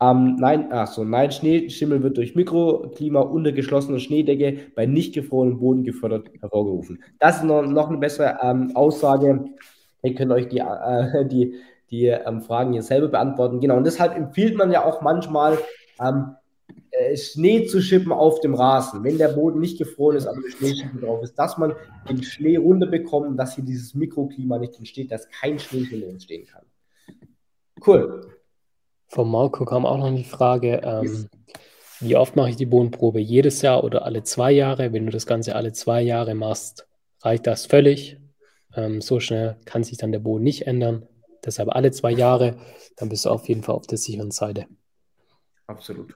Ähm, 0.00 0.36
nein, 0.36 0.68
ach 0.70 0.86
so, 0.86 1.02
nein, 1.02 1.32
Schneeschimmel 1.32 2.02
wird 2.02 2.16
durch 2.16 2.36
Mikroklima 2.36 3.20
unter 3.20 3.50
geschlossener 3.50 3.98
Schneedecke 3.98 4.58
bei 4.76 4.86
nicht 4.86 5.12
gefrorenem 5.12 5.58
Boden 5.58 5.82
gefördert 5.82 6.30
hervorgerufen. 6.40 7.02
Das 7.18 7.38
ist 7.38 7.44
noch, 7.44 7.62
noch 7.62 7.88
eine 7.88 7.98
bessere 7.98 8.38
ähm, 8.42 8.70
Aussage. 8.76 9.44
Ihr 10.02 10.14
könnt 10.14 10.30
euch 10.30 10.48
die, 10.48 10.58
äh, 10.58 11.26
die, 11.26 11.54
die 11.90 12.06
ähm, 12.06 12.42
Fragen 12.42 12.72
hier 12.72 12.82
selber 12.82 13.08
beantworten. 13.08 13.60
Genau, 13.60 13.76
und 13.76 13.84
deshalb 13.84 14.16
empfiehlt 14.16 14.56
man 14.56 14.70
ja 14.70 14.84
auch 14.84 15.02
manchmal, 15.02 15.58
ähm, 16.00 16.36
äh, 16.90 17.16
Schnee 17.16 17.66
zu 17.66 17.80
schippen 17.80 18.12
auf 18.12 18.40
dem 18.40 18.54
Rasen, 18.54 19.04
wenn 19.04 19.18
der 19.18 19.28
Boden 19.28 19.60
nicht 19.60 19.78
gefroren 19.78 20.16
ist, 20.16 20.26
aber 20.26 20.38
Schneeschippen 20.48 21.00
drauf 21.00 21.22
ist, 21.22 21.38
dass 21.38 21.58
man 21.58 21.74
den 22.08 22.22
Schnee 22.22 22.56
runterbekommt 22.56 23.38
dass 23.38 23.54
hier 23.54 23.64
dieses 23.64 23.94
Mikroklima 23.94 24.58
nicht 24.58 24.78
entsteht, 24.78 25.10
dass 25.10 25.28
kein 25.28 25.58
Schneeschimmel 25.58 26.08
entstehen 26.08 26.46
kann. 26.46 26.62
Cool. 27.84 28.37
Von 29.08 29.30
Marco 29.30 29.64
kam 29.64 29.86
auch 29.86 29.98
noch 29.98 30.14
die 30.14 30.24
Frage, 30.24 30.80
ähm, 30.84 31.28
wie 32.00 32.16
oft 32.16 32.36
mache 32.36 32.50
ich 32.50 32.56
die 32.56 32.66
Bodenprobe? 32.66 33.20
Jedes 33.20 33.62
Jahr 33.62 33.82
oder 33.82 34.04
alle 34.04 34.22
zwei 34.22 34.52
Jahre? 34.52 34.92
Wenn 34.92 35.06
du 35.06 35.12
das 35.12 35.26
Ganze 35.26 35.56
alle 35.56 35.72
zwei 35.72 36.02
Jahre 36.02 36.34
machst, 36.34 36.86
reicht 37.22 37.46
das 37.46 37.66
völlig. 37.66 38.18
Ähm, 38.74 39.00
so 39.00 39.18
schnell 39.18 39.56
kann 39.64 39.82
sich 39.82 39.98
dann 39.98 40.12
der 40.12 40.20
Boden 40.20 40.44
nicht 40.44 40.66
ändern. 40.66 41.06
Deshalb 41.44 41.74
alle 41.74 41.90
zwei 41.90 42.12
Jahre, 42.12 42.56
dann 42.96 43.08
bist 43.08 43.24
du 43.24 43.30
auf 43.30 43.48
jeden 43.48 43.62
Fall 43.62 43.74
auf 43.74 43.86
der 43.86 43.98
sicheren 43.98 44.30
Seite. 44.30 44.66
Absolut. 45.66 46.14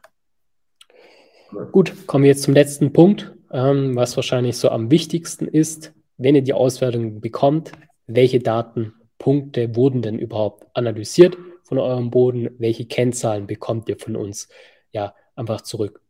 Gut, 1.72 2.06
kommen 2.06 2.24
wir 2.24 2.30
jetzt 2.30 2.42
zum 2.42 2.54
letzten 2.54 2.92
Punkt, 2.92 3.32
ähm, 3.50 3.96
was 3.96 4.16
wahrscheinlich 4.16 4.56
so 4.56 4.68
am 4.70 4.90
wichtigsten 4.90 5.46
ist. 5.46 5.92
Wenn 6.16 6.34
ihr 6.34 6.42
die 6.42 6.54
Auswertung 6.54 7.20
bekommt, 7.20 7.72
welche 8.06 8.40
Datenpunkte 8.40 9.74
wurden 9.76 10.02
denn 10.02 10.18
überhaupt 10.18 10.66
analysiert? 10.74 11.36
Von 11.62 11.78
eurem 11.78 12.10
Boden, 12.10 12.50
welche 12.58 12.86
Kennzahlen 12.86 13.46
bekommt 13.46 13.88
ihr 13.88 13.98
von 13.98 14.16
uns? 14.16 14.48
Ja, 14.92 15.14
einfach 15.34 15.62
zurück. 15.62 16.02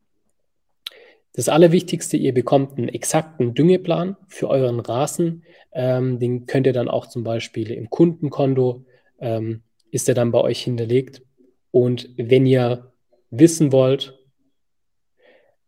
Das 1.35 1.49
Allerwichtigste, 1.49 2.17
ihr 2.17 2.35
bekommt 2.35 2.77
einen 2.77 2.89
exakten 2.89 3.55
Düngeplan 3.55 4.17
für 4.29 4.49
euren 4.49 4.81
Rasen. 4.81 5.45
Ähm, 5.73 6.19
den 6.19 6.47
könnt 6.47 6.67
ihr 6.67 6.75
dann 6.75 6.89
auch 6.89 7.07
zum 7.07 7.25
Beispiel 7.25 7.71
im 7.71 7.89
Kundenkonto, 7.89 8.85
ähm, 9.19 9.63
ist 9.91 10.09
er 10.09 10.15
dann 10.15 10.31
bei 10.31 10.41
euch 10.41 10.63
hinterlegt. 10.63 11.23
Und 11.71 12.11
wenn 12.17 12.45
ihr 12.45 12.93
wissen 13.31 13.73
wollt, 13.73 14.19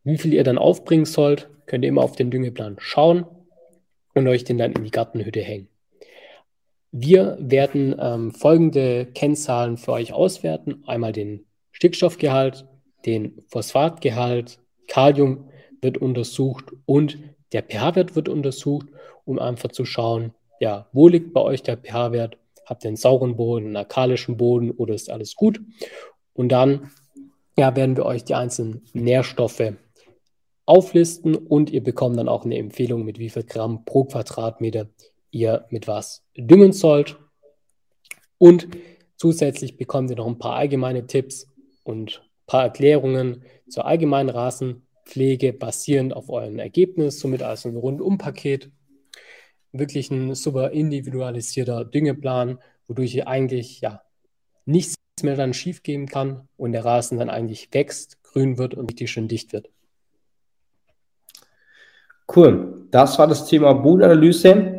wie 0.03 0.19
viel 0.19 0.35
ihr 0.35 0.45
dann 0.45 0.59
aufbringen 0.59 1.07
sollt, 1.07 1.49
könnt 1.65 1.85
ihr 1.85 1.89
immer 1.89 2.03
auf 2.03 2.15
den 2.15 2.31
Düngeplan 2.31 2.77
schauen 2.79 3.25
und 4.15 4.29
euch 4.29 4.45
den 4.45 4.59
dann 4.59 4.73
in 4.73 4.85
die 4.85 4.91
Gartenhütte 4.91 5.41
hängen. 5.41 5.69
Wir 6.97 7.37
werden 7.41 7.97
ähm, 7.99 8.31
folgende 8.31 9.07
Kennzahlen 9.07 9.79
für 9.79 9.91
euch 9.91 10.13
auswerten. 10.13 10.85
Einmal 10.87 11.11
den 11.11 11.45
Stickstoffgehalt, 11.73 12.69
den 13.05 13.43
Phosphatgehalt, 13.49 14.61
Kalium 14.87 15.49
wird 15.83 15.99
untersucht 15.99 16.67
und 16.87 17.19
der 17.53 17.65
pH-Wert 17.65 18.15
wird 18.15 18.29
untersucht, 18.29 18.87
um 19.25 19.41
einfach 19.41 19.73
zu 19.73 19.85
schauen, 19.85 20.35
ja, 20.61 20.87
wo 20.93 21.09
liegt 21.09 21.33
bei 21.33 21.41
euch 21.41 21.65
der 21.65 21.79
pH-Wert? 21.79 22.39
Habt 22.65 22.85
ihr 22.85 22.89
einen 22.89 22.97
sauren 22.97 23.35
Boden, 23.35 23.67
einen 23.67 23.77
alkalischen 23.77 24.37
Boden 24.37 24.71
oder 24.71 24.95
ist 24.95 25.11
alles 25.11 25.35
gut? 25.35 25.61
Und 26.33 26.51
dann 26.51 26.93
ja, 27.59 27.75
werden 27.75 27.97
wir 27.97 28.07
euch 28.07 28.23
die 28.23 28.37
einzelnen 28.37 28.83
Nährstoffe 28.93 29.73
auflisten 30.65 31.35
und 31.35 31.71
ihr 31.71 31.83
bekommt 31.83 32.19
dann 32.19 32.29
auch 32.29 32.45
eine 32.45 32.57
Empfehlung, 32.57 33.05
mit 33.05 33.19
wie 33.19 33.31
viel 33.31 33.43
Gramm 33.43 33.85
pro 33.85 34.05
Quadratmeter 34.05 34.87
ihr 35.35 35.67
mit 35.69 35.87
was 35.89 36.23
düngen 36.37 36.73
sollt. 36.73 37.19
Und 38.39 38.69
zusätzlich 39.17 39.77
bekommt 39.77 40.11
ihr 40.11 40.17
noch 40.17 40.27
ein 40.27 40.39
paar 40.39 40.57
allgemeine 40.57 41.07
Tipps 41.07 41.49
und 41.83 42.23
ein 42.25 42.47
paar 42.47 42.63
Erklärungen 42.65 43.45
zur 43.69 43.87
allgemeinen 43.87 44.31
Rasenpflege 44.31 45.53
basierend 45.53 46.15
auf 46.15 46.31
euren 46.31 46.59
Ergebnis, 46.59 47.21
somit 47.21 47.43
also 47.43 47.69
ein 47.69 47.77
Rundumpaket. 47.77 48.71
Wirklich 49.73 50.11
ein 50.11 50.35
super 50.35 50.71
individualisierter 50.71 51.85
Düngeplan, 51.85 52.59
wodurch 52.87 53.15
ihr 53.15 53.27
eigentlich 53.27 53.81
ja 53.81 54.03
nichts 54.67 54.95
mehr 55.23 55.37
dann 55.37 55.53
schief 55.53 55.83
gehen 55.83 56.07
kann 56.07 56.49
und 56.57 56.73
der 56.73 56.85
Rasen 56.85 57.19
dann 57.19 57.31
eigentlich 57.31 57.69
wächst, 57.73 58.23
grün 58.23 58.57
wird 58.57 58.75
und 58.75 58.91
richtig 58.91 59.11
schön 59.11 59.27
dicht 59.27 59.53
wird. 59.53 59.69
Cool. 62.35 62.87
Das 62.91 63.19
war 63.19 63.27
das 63.27 63.47
Thema 63.47 63.75
Bodenanalyse. 63.75 64.74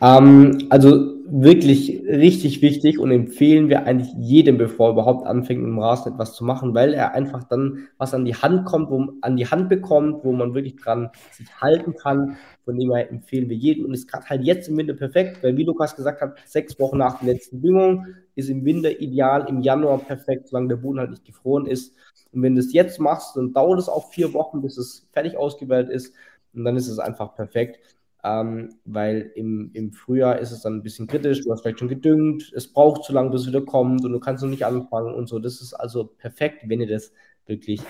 Ähm, 0.00 0.66
also 0.70 1.18
wirklich 1.30 2.02
richtig 2.06 2.62
wichtig 2.62 2.98
und 2.98 3.10
empfehlen 3.10 3.68
wir 3.68 3.84
eigentlich 3.84 4.14
jedem, 4.18 4.56
bevor 4.56 4.88
er 4.88 4.92
überhaupt 4.92 5.26
anfängt, 5.26 5.62
dem 5.62 5.78
Rasen 5.78 6.14
etwas 6.14 6.34
zu 6.34 6.42
machen, 6.42 6.74
weil 6.74 6.94
er 6.94 7.12
einfach 7.12 7.44
dann 7.44 7.88
was 7.98 8.14
an 8.14 8.24
die 8.24 8.34
Hand 8.34 8.64
kommt, 8.64 8.90
wo 8.90 9.12
an 9.20 9.36
die 9.36 9.46
Hand 9.46 9.68
bekommt, 9.68 10.24
wo 10.24 10.32
man 10.32 10.54
wirklich 10.54 10.76
dran 10.76 11.10
sich 11.30 11.46
halten 11.60 11.94
kann. 11.94 12.38
Von 12.64 12.78
dem 12.78 12.94
her 12.94 13.10
empfehlen 13.10 13.50
wir 13.50 13.56
jedem 13.56 13.84
und 13.84 13.94
ist 13.94 14.10
gerade 14.10 14.26
halt 14.26 14.42
jetzt 14.42 14.68
im 14.68 14.78
Winter 14.78 14.94
perfekt, 14.94 15.42
weil 15.42 15.56
wie 15.56 15.64
Lukas 15.64 15.96
gesagt 15.96 16.22
hat, 16.22 16.38
sechs 16.46 16.78
Wochen 16.80 16.96
nach 16.96 17.20
der 17.20 17.34
letzten 17.34 17.60
Düngung 17.60 18.06
ist 18.34 18.48
im 18.48 18.64
Winter 18.64 18.98
ideal, 18.98 19.46
im 19.48 19.60
Januar 19.60 19.98
perfekt, 19.98 20.48
solange 20.48 20.68
der 20.68 20.76
Boden 20.76 20.98
halt 20.98 21.10
nicht 21.10 21.26
gefroren 21.26 21.66
ist. 21.66 21.94
Und 22.32 22.42
wenn 22.42 22.54
du 22.54 22.60
es 22.60 22.72
jetzt 22.72 23.00
machst, 23.00 23.36
dann 23.36 23.52
dauert 23.52 23.78
es 23.78 23.88
auch 23.88 24.10
vier 24.10 24.32
Wochen, 24.32 24.62
bis 24.62 24.78
es 24.78 25.06
fertig 25.12 25.36
ausgewählt 25.36 25.90
ist. 25.90 26.14
Und 26.54 26.64
dann 26.64 26.76
ist 26.76 26.88
es 26.88 26.98
einfach 26.98 27.34
perfekt 27.34 27.78
ähm, 28.24 28.74
weil 28.84 29.32
im, 29.34 29.70
im 29.74 29.92
Frühjahr 29.92 30.38
ist 30.38 30.50
es 30.50 30.62
dann 30.62 30.76
ein 30.76 30.82
bisschen 30.82 31.06
kritisch, 31.06 31.42
du 31.44 31.52
hast 31.52 31.62
vielleicht 31.62 31.78
schon 31.78 31.88
gedüngt, 31.88 32.52
es 32.54 32.72
braucht 32.72 33.04
zu 33.04 33.12
lange, 33.12 33.30
bis 33.30 33.42
es 33.42 33.48
wieder 33.48 33.62
kommt 33.62 34.04
und 34.04 34.12
du 34.12 34.20
kannst 34.20 34.42
noch 34.42 34.50
nicht 34.50 34.66
anfangen 34.66 35.14
und 35.14 35.28
so. 35.28 35.38
Das 35.38 35.60
ist 35.60 35.74
also 35.74 36.04
perfekt, 36.04 36.62
wenn 36.66 36.80
ihr 36.80 36.88
das 36.88 37.12
wirklich 37.46 37.80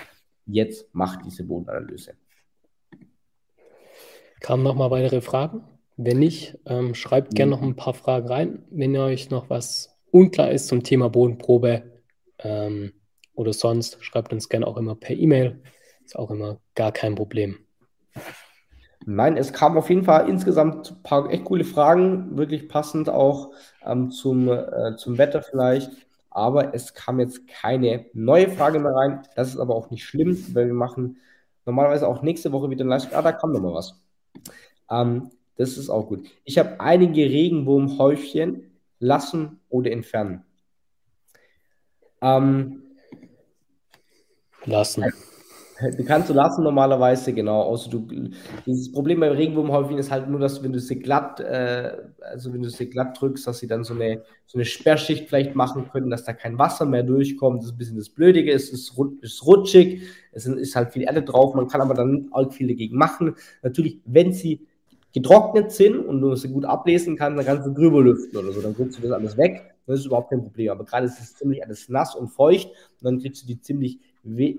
jetzt 0.46 0.94
macht, 0.94 1.24
diese 1.24 1.44
Bodenanalyse. 1.44 2.14
Kamen 4.40 4.62
noch 4.62 4.74
mal 4.74 4.90
weitere 4.90 5.20
Fragen? 5.20 5.64
Wenn 5.96 6.20
nicht, 6.20 6.58
ähm, 6.66 6.94
schreibt 6.94 7.34
gerne 7.34 7.50
noch 7.50 7.62
ein 7.62 7.74
paar 7.74 7.94
Fragen 7.94 8.28
rein. 8.28 8.62
Wenn 8.70 8.96
euch 8.96 9.30
noch 9.30 9.50
was 9.50 9.98
unklar 10.12 10.52
ist 10.52 10.68
zum 10.68 10.84
Thema 10.84 11.08
Bodenprobe 11.08 11.82
ähm, 12.38 12.92
oder 13.34 13.52
sonst, 13.52 14.02
schreibt 14.04 14.32
uns 14.32 14.48
gerne 14.48 14.66
auch 14.66 14.76
immer 14.76 14.94
per 14.94 15.16
E-Mail. 15.16 15.60
Ist 16.04 16.16
auch 16.16 16.30
immer 16.30 16.60
gar 16.74 16.92
kein 16.92 17.16
Problem. 17.16 17.58
Nein, 19.06 19.36
es 19.36 19.52
kam 19.52 19.78
auf 19.78 19.88
jeden 19.88 20.04
Fall 20.04 20.28
insgesamt 20.28 20.90
ein 20.90 21.02
paar 21.02 21.30
echt 21.30 21.44
coole 21.44 21.64
Fragen, 21.64 22.36
wirklich 22.36 22.68
passend 22.68 23.08
auch 23.08 23.52
ähm, 23.84 24.10
zum, 24.10 24.48
äh, 24.48 24.96
zum 24.96 25.18
Wetter 25.18 25.42
vielleicht. 25.42 25.90
Aber 26.30 26.74
es 26.74 26.94
kam 26.94 27.20
jetzt 27.20 27.46
keine 27.48 28.06
neue 28.12 28.50
Frage 28.50 28.78
mehr 28.78 28.94
rein. 28.94 29.22
Das 29.34 29.48
ist 29.48 29.58
aber 29.58 29.74
auch 29.74 29.90
nicht 29.90 30.04
schlimm, 30.04 30.36
weil 30.52 30.66
wir 30.66 30.74
machen 30.74 31.18
normalerweise 31.64 32.06
auch 32.06 32.22
nächste 32.22 32.52
Woche 32.52 32.70
wieder 32.70 32.84
ein 32.84 32.88
Livestream. 32.88 33.18
Ah, 33.18 33.22
da 33.22 33.32
kam 33.32 33.52
noch 33.52 33.60
mal 33.60 33.74
was. 33.74 34.00
Ähm, 34.90 35.30
das 35.56 35.76
ist 35.76 35.90
auch 35.90 36.06
gut. 36.06 36.26
Ich 36.44 36.58
habe 36.58 36.80
einige 36.80 37.22
Regenwurmhäufchen 37.22 38.70
lassen 39.00 39.60
oder 39.68 39.90
entfernen. 39.90 40.44
Ähm, 42.20 42.82
lassen. 44.64 45.04
Die 45.96 46.04
kannst 46.04 46.28
du 46.28 46.34
lassen 46.34 46.64
normalerweise, 46.64 47.32
genau. 47.32 47.62
Außer 47.62 47.88
du, 47.90 48.06
dieses 48.66 48.90
Problem 48.90 49.20
beim 49.20 49.32
Regenwurmhäufchen 49.32 49.98
ist 49.98 50.10
halt 50.10 50.28
nur, 50.28 50.40
dass 50.40 50.62
wenn 50.62 50.72
du 50.72 50.80
sie 50.80 50.98
glatt, 50.98 51.38
äh, 51.38 51.92
also 52.20 52.52
wenn 52.52 52.62
du 52.62 52.68
sie 52.68 52.90
glatt 52.90 53.20
drückst, 53.20 53.46
dass 53.46 53.58
sie 53.58 53.68
dann 53.68 53.84
so 53.84 53.94
eine, 53.94 54.22
so 54.46 54.58
eine 54.58 54.64
Sperrschicht 54.64 55.28
vielleicht 55.28 55.54
machen 55.54 55.88
können, 55.90 56.10
dass 56.10 56.24
da 56.24 56.32
kein 56.32 56.58
Wasser 56.58 56.84
mehr 56.84 57.04
durchkommt. 57.04 57.60
Das 57.60 57.66
ist 57.66 57.74
ein 57.74 57.78
bisschen 57.78 57.96
das 57.96 58.08
Blödige, 58.08 58.52
es 58.52 58.70
ist, 58.70 58.98
ist 59.20 59.46
rutschig, 59.46 60.02
es 60.32 60.46
ist 60.46 60.74
halt 60.74 60.92
viel 60.92 61.02
Erde 61.02 61.22
drauf, 61.22 61.54
man 61.54 61.68
kann 61.68 61.80
aber 61.80 61.94
dann 61.94 62.28
arg 62.32 62.52
viel 62.52 62.66
dagegen 62.66 62.96
machen. 62.96 63.36
Natürlich, 63.62 64.00
wenn 64.04 64.32
sie 64.32 64.66
getrocknet 65.14 65.70
sind 65.70 65.98
und 65.98 66.20
du 66.20 66.34
sie 66.34 66.48
gut 66.48 66.64
ablesen 66.64 67.16
kannst, 67.16 67.38
dann 67.38 67.46
kannst 67.46 67.66
du 67.66 67.72
drüber 67.72 68.02
lüften 68.02 68.36
oder 68.36 68.52
so, 68.52 68.60
dann 68.60 68.74
kriegst 68.74 68.98
du 68.98 69.02
das 69.02 69.12
alles 69.12 69.36
weg. 69.36 69.74
Das 69.86 70.00
ist 70.00 70.06
überhaupt 70.06 70.30
kein 70.30 70.42
Problem. 70.42 70.70
Aber 70.70 70.84
gerade 70.84 71.06
ist 71.06 71.18
es 71.18 71.34
ziemlich 71.34 71.64
alles 71.64 71.88
nass 71.88 72.14
und 72.14 72.28
feucht 72.28 72.66
und 72.66 73.04
dann 73.04 73.18
kriegst 73.18 73.42
du 73.42 73.46
die 73.46 73.58
ziemlich 73.60 73.98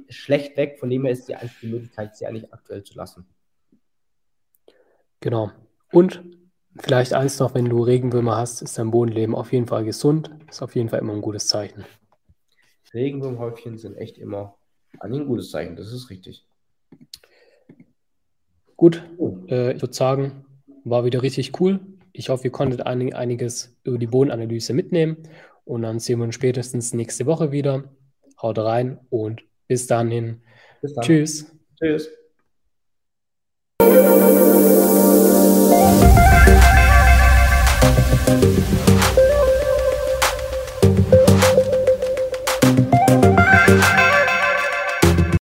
schlecht 0.10 0.58
weg. 0.58 0.78
Von 0.80 0.89
dem 0.89 1.04
her 1.04 1.12
ist 1.12 1.28
die 1.28 1.36
eigentlich 1.36 1.60
die 1.62 1.67
Möglichkeit, 1.67 2.15
sie 2.15 2.26
eigentlich 2.26 2.54
aktuell 2.54 2.84
zu 2.84 2.95
lassen. 2.95 3.26
Genau. 5.19 5.52
Und 5.91 6.24
vielleicht 6.78 7.13
eins 7.13 7.39
noch, 7.39 7.54
wenn 7.54 7.65
du 7.65 7.84
Regenwürmer 7.84 8.38
hast, 8.38 8.62
ist 8.62 8.78
dein 8.78 8.91
Bodenleben 8.91 9.36
auf 9.36 9.52
jeden 9.52 9.67
Fall 9.67 9.84
gesund. 9.84 10.32
Ist 10.50 10.62
auf 10.62 10.76
jeden 10.76 10.89
Fall 10.89 11.00
immer 11.00 11.13
ein 11.13 11.22
gutes 11.22 11.48
Zeichen. 11.48 11.86
Regenwürmhäufchen 12.93 13.78
sind 13.78 13.95
echt 13.95 14.17
immer 14.17 14.56
ein 15.00 15.26
gutes 15.26 15.52
Zeichen, 15.52 15.76
das 15.76 15.91
ist 15.91 16.10
richtig. 16.10 16.45
Gut, 18.76 19.04
oh. 19.17 19.38
äh, 19.48 19.74
ich 19.74 19.82
würde 19.82 19.93
sagen, 19.93 20.45
war 20.84 21.06
wieder 21.06 21.22
richtig 21.22 21.60
cool. 21.60 21.80
Ich 22.13 22.30
hoffe, 22.30 22.45
ihr 22.45 22.52
konntet 22.52 22.86
einig, 22.86 23.15
einiges 23.15 23.78
über 23.84 23.98
die 23.98 24.08
Bodenanalyse 24.08 24.74
mitnehmen 24.74 25.17
und 25.65 25.84
dann 25.84 26.00
sehen 26.00 26.19
wir 26.19 26.26
uns 26.26 26.36
spätestens 26.36 26.93
nächste 26.93 27.26
Woche 27.26 27.52
wieder. 27.52 27.84
Haut 28.41 28.58
rein 28.58 29.00
und 29.10 29.43
bis 29.69 29.88
dahin. 29.88 30.41
Bis 30.82 30.93
dann. 30.93 31.05
Tschüss. 31.05 31.45
Tschüss. 31.79 32.10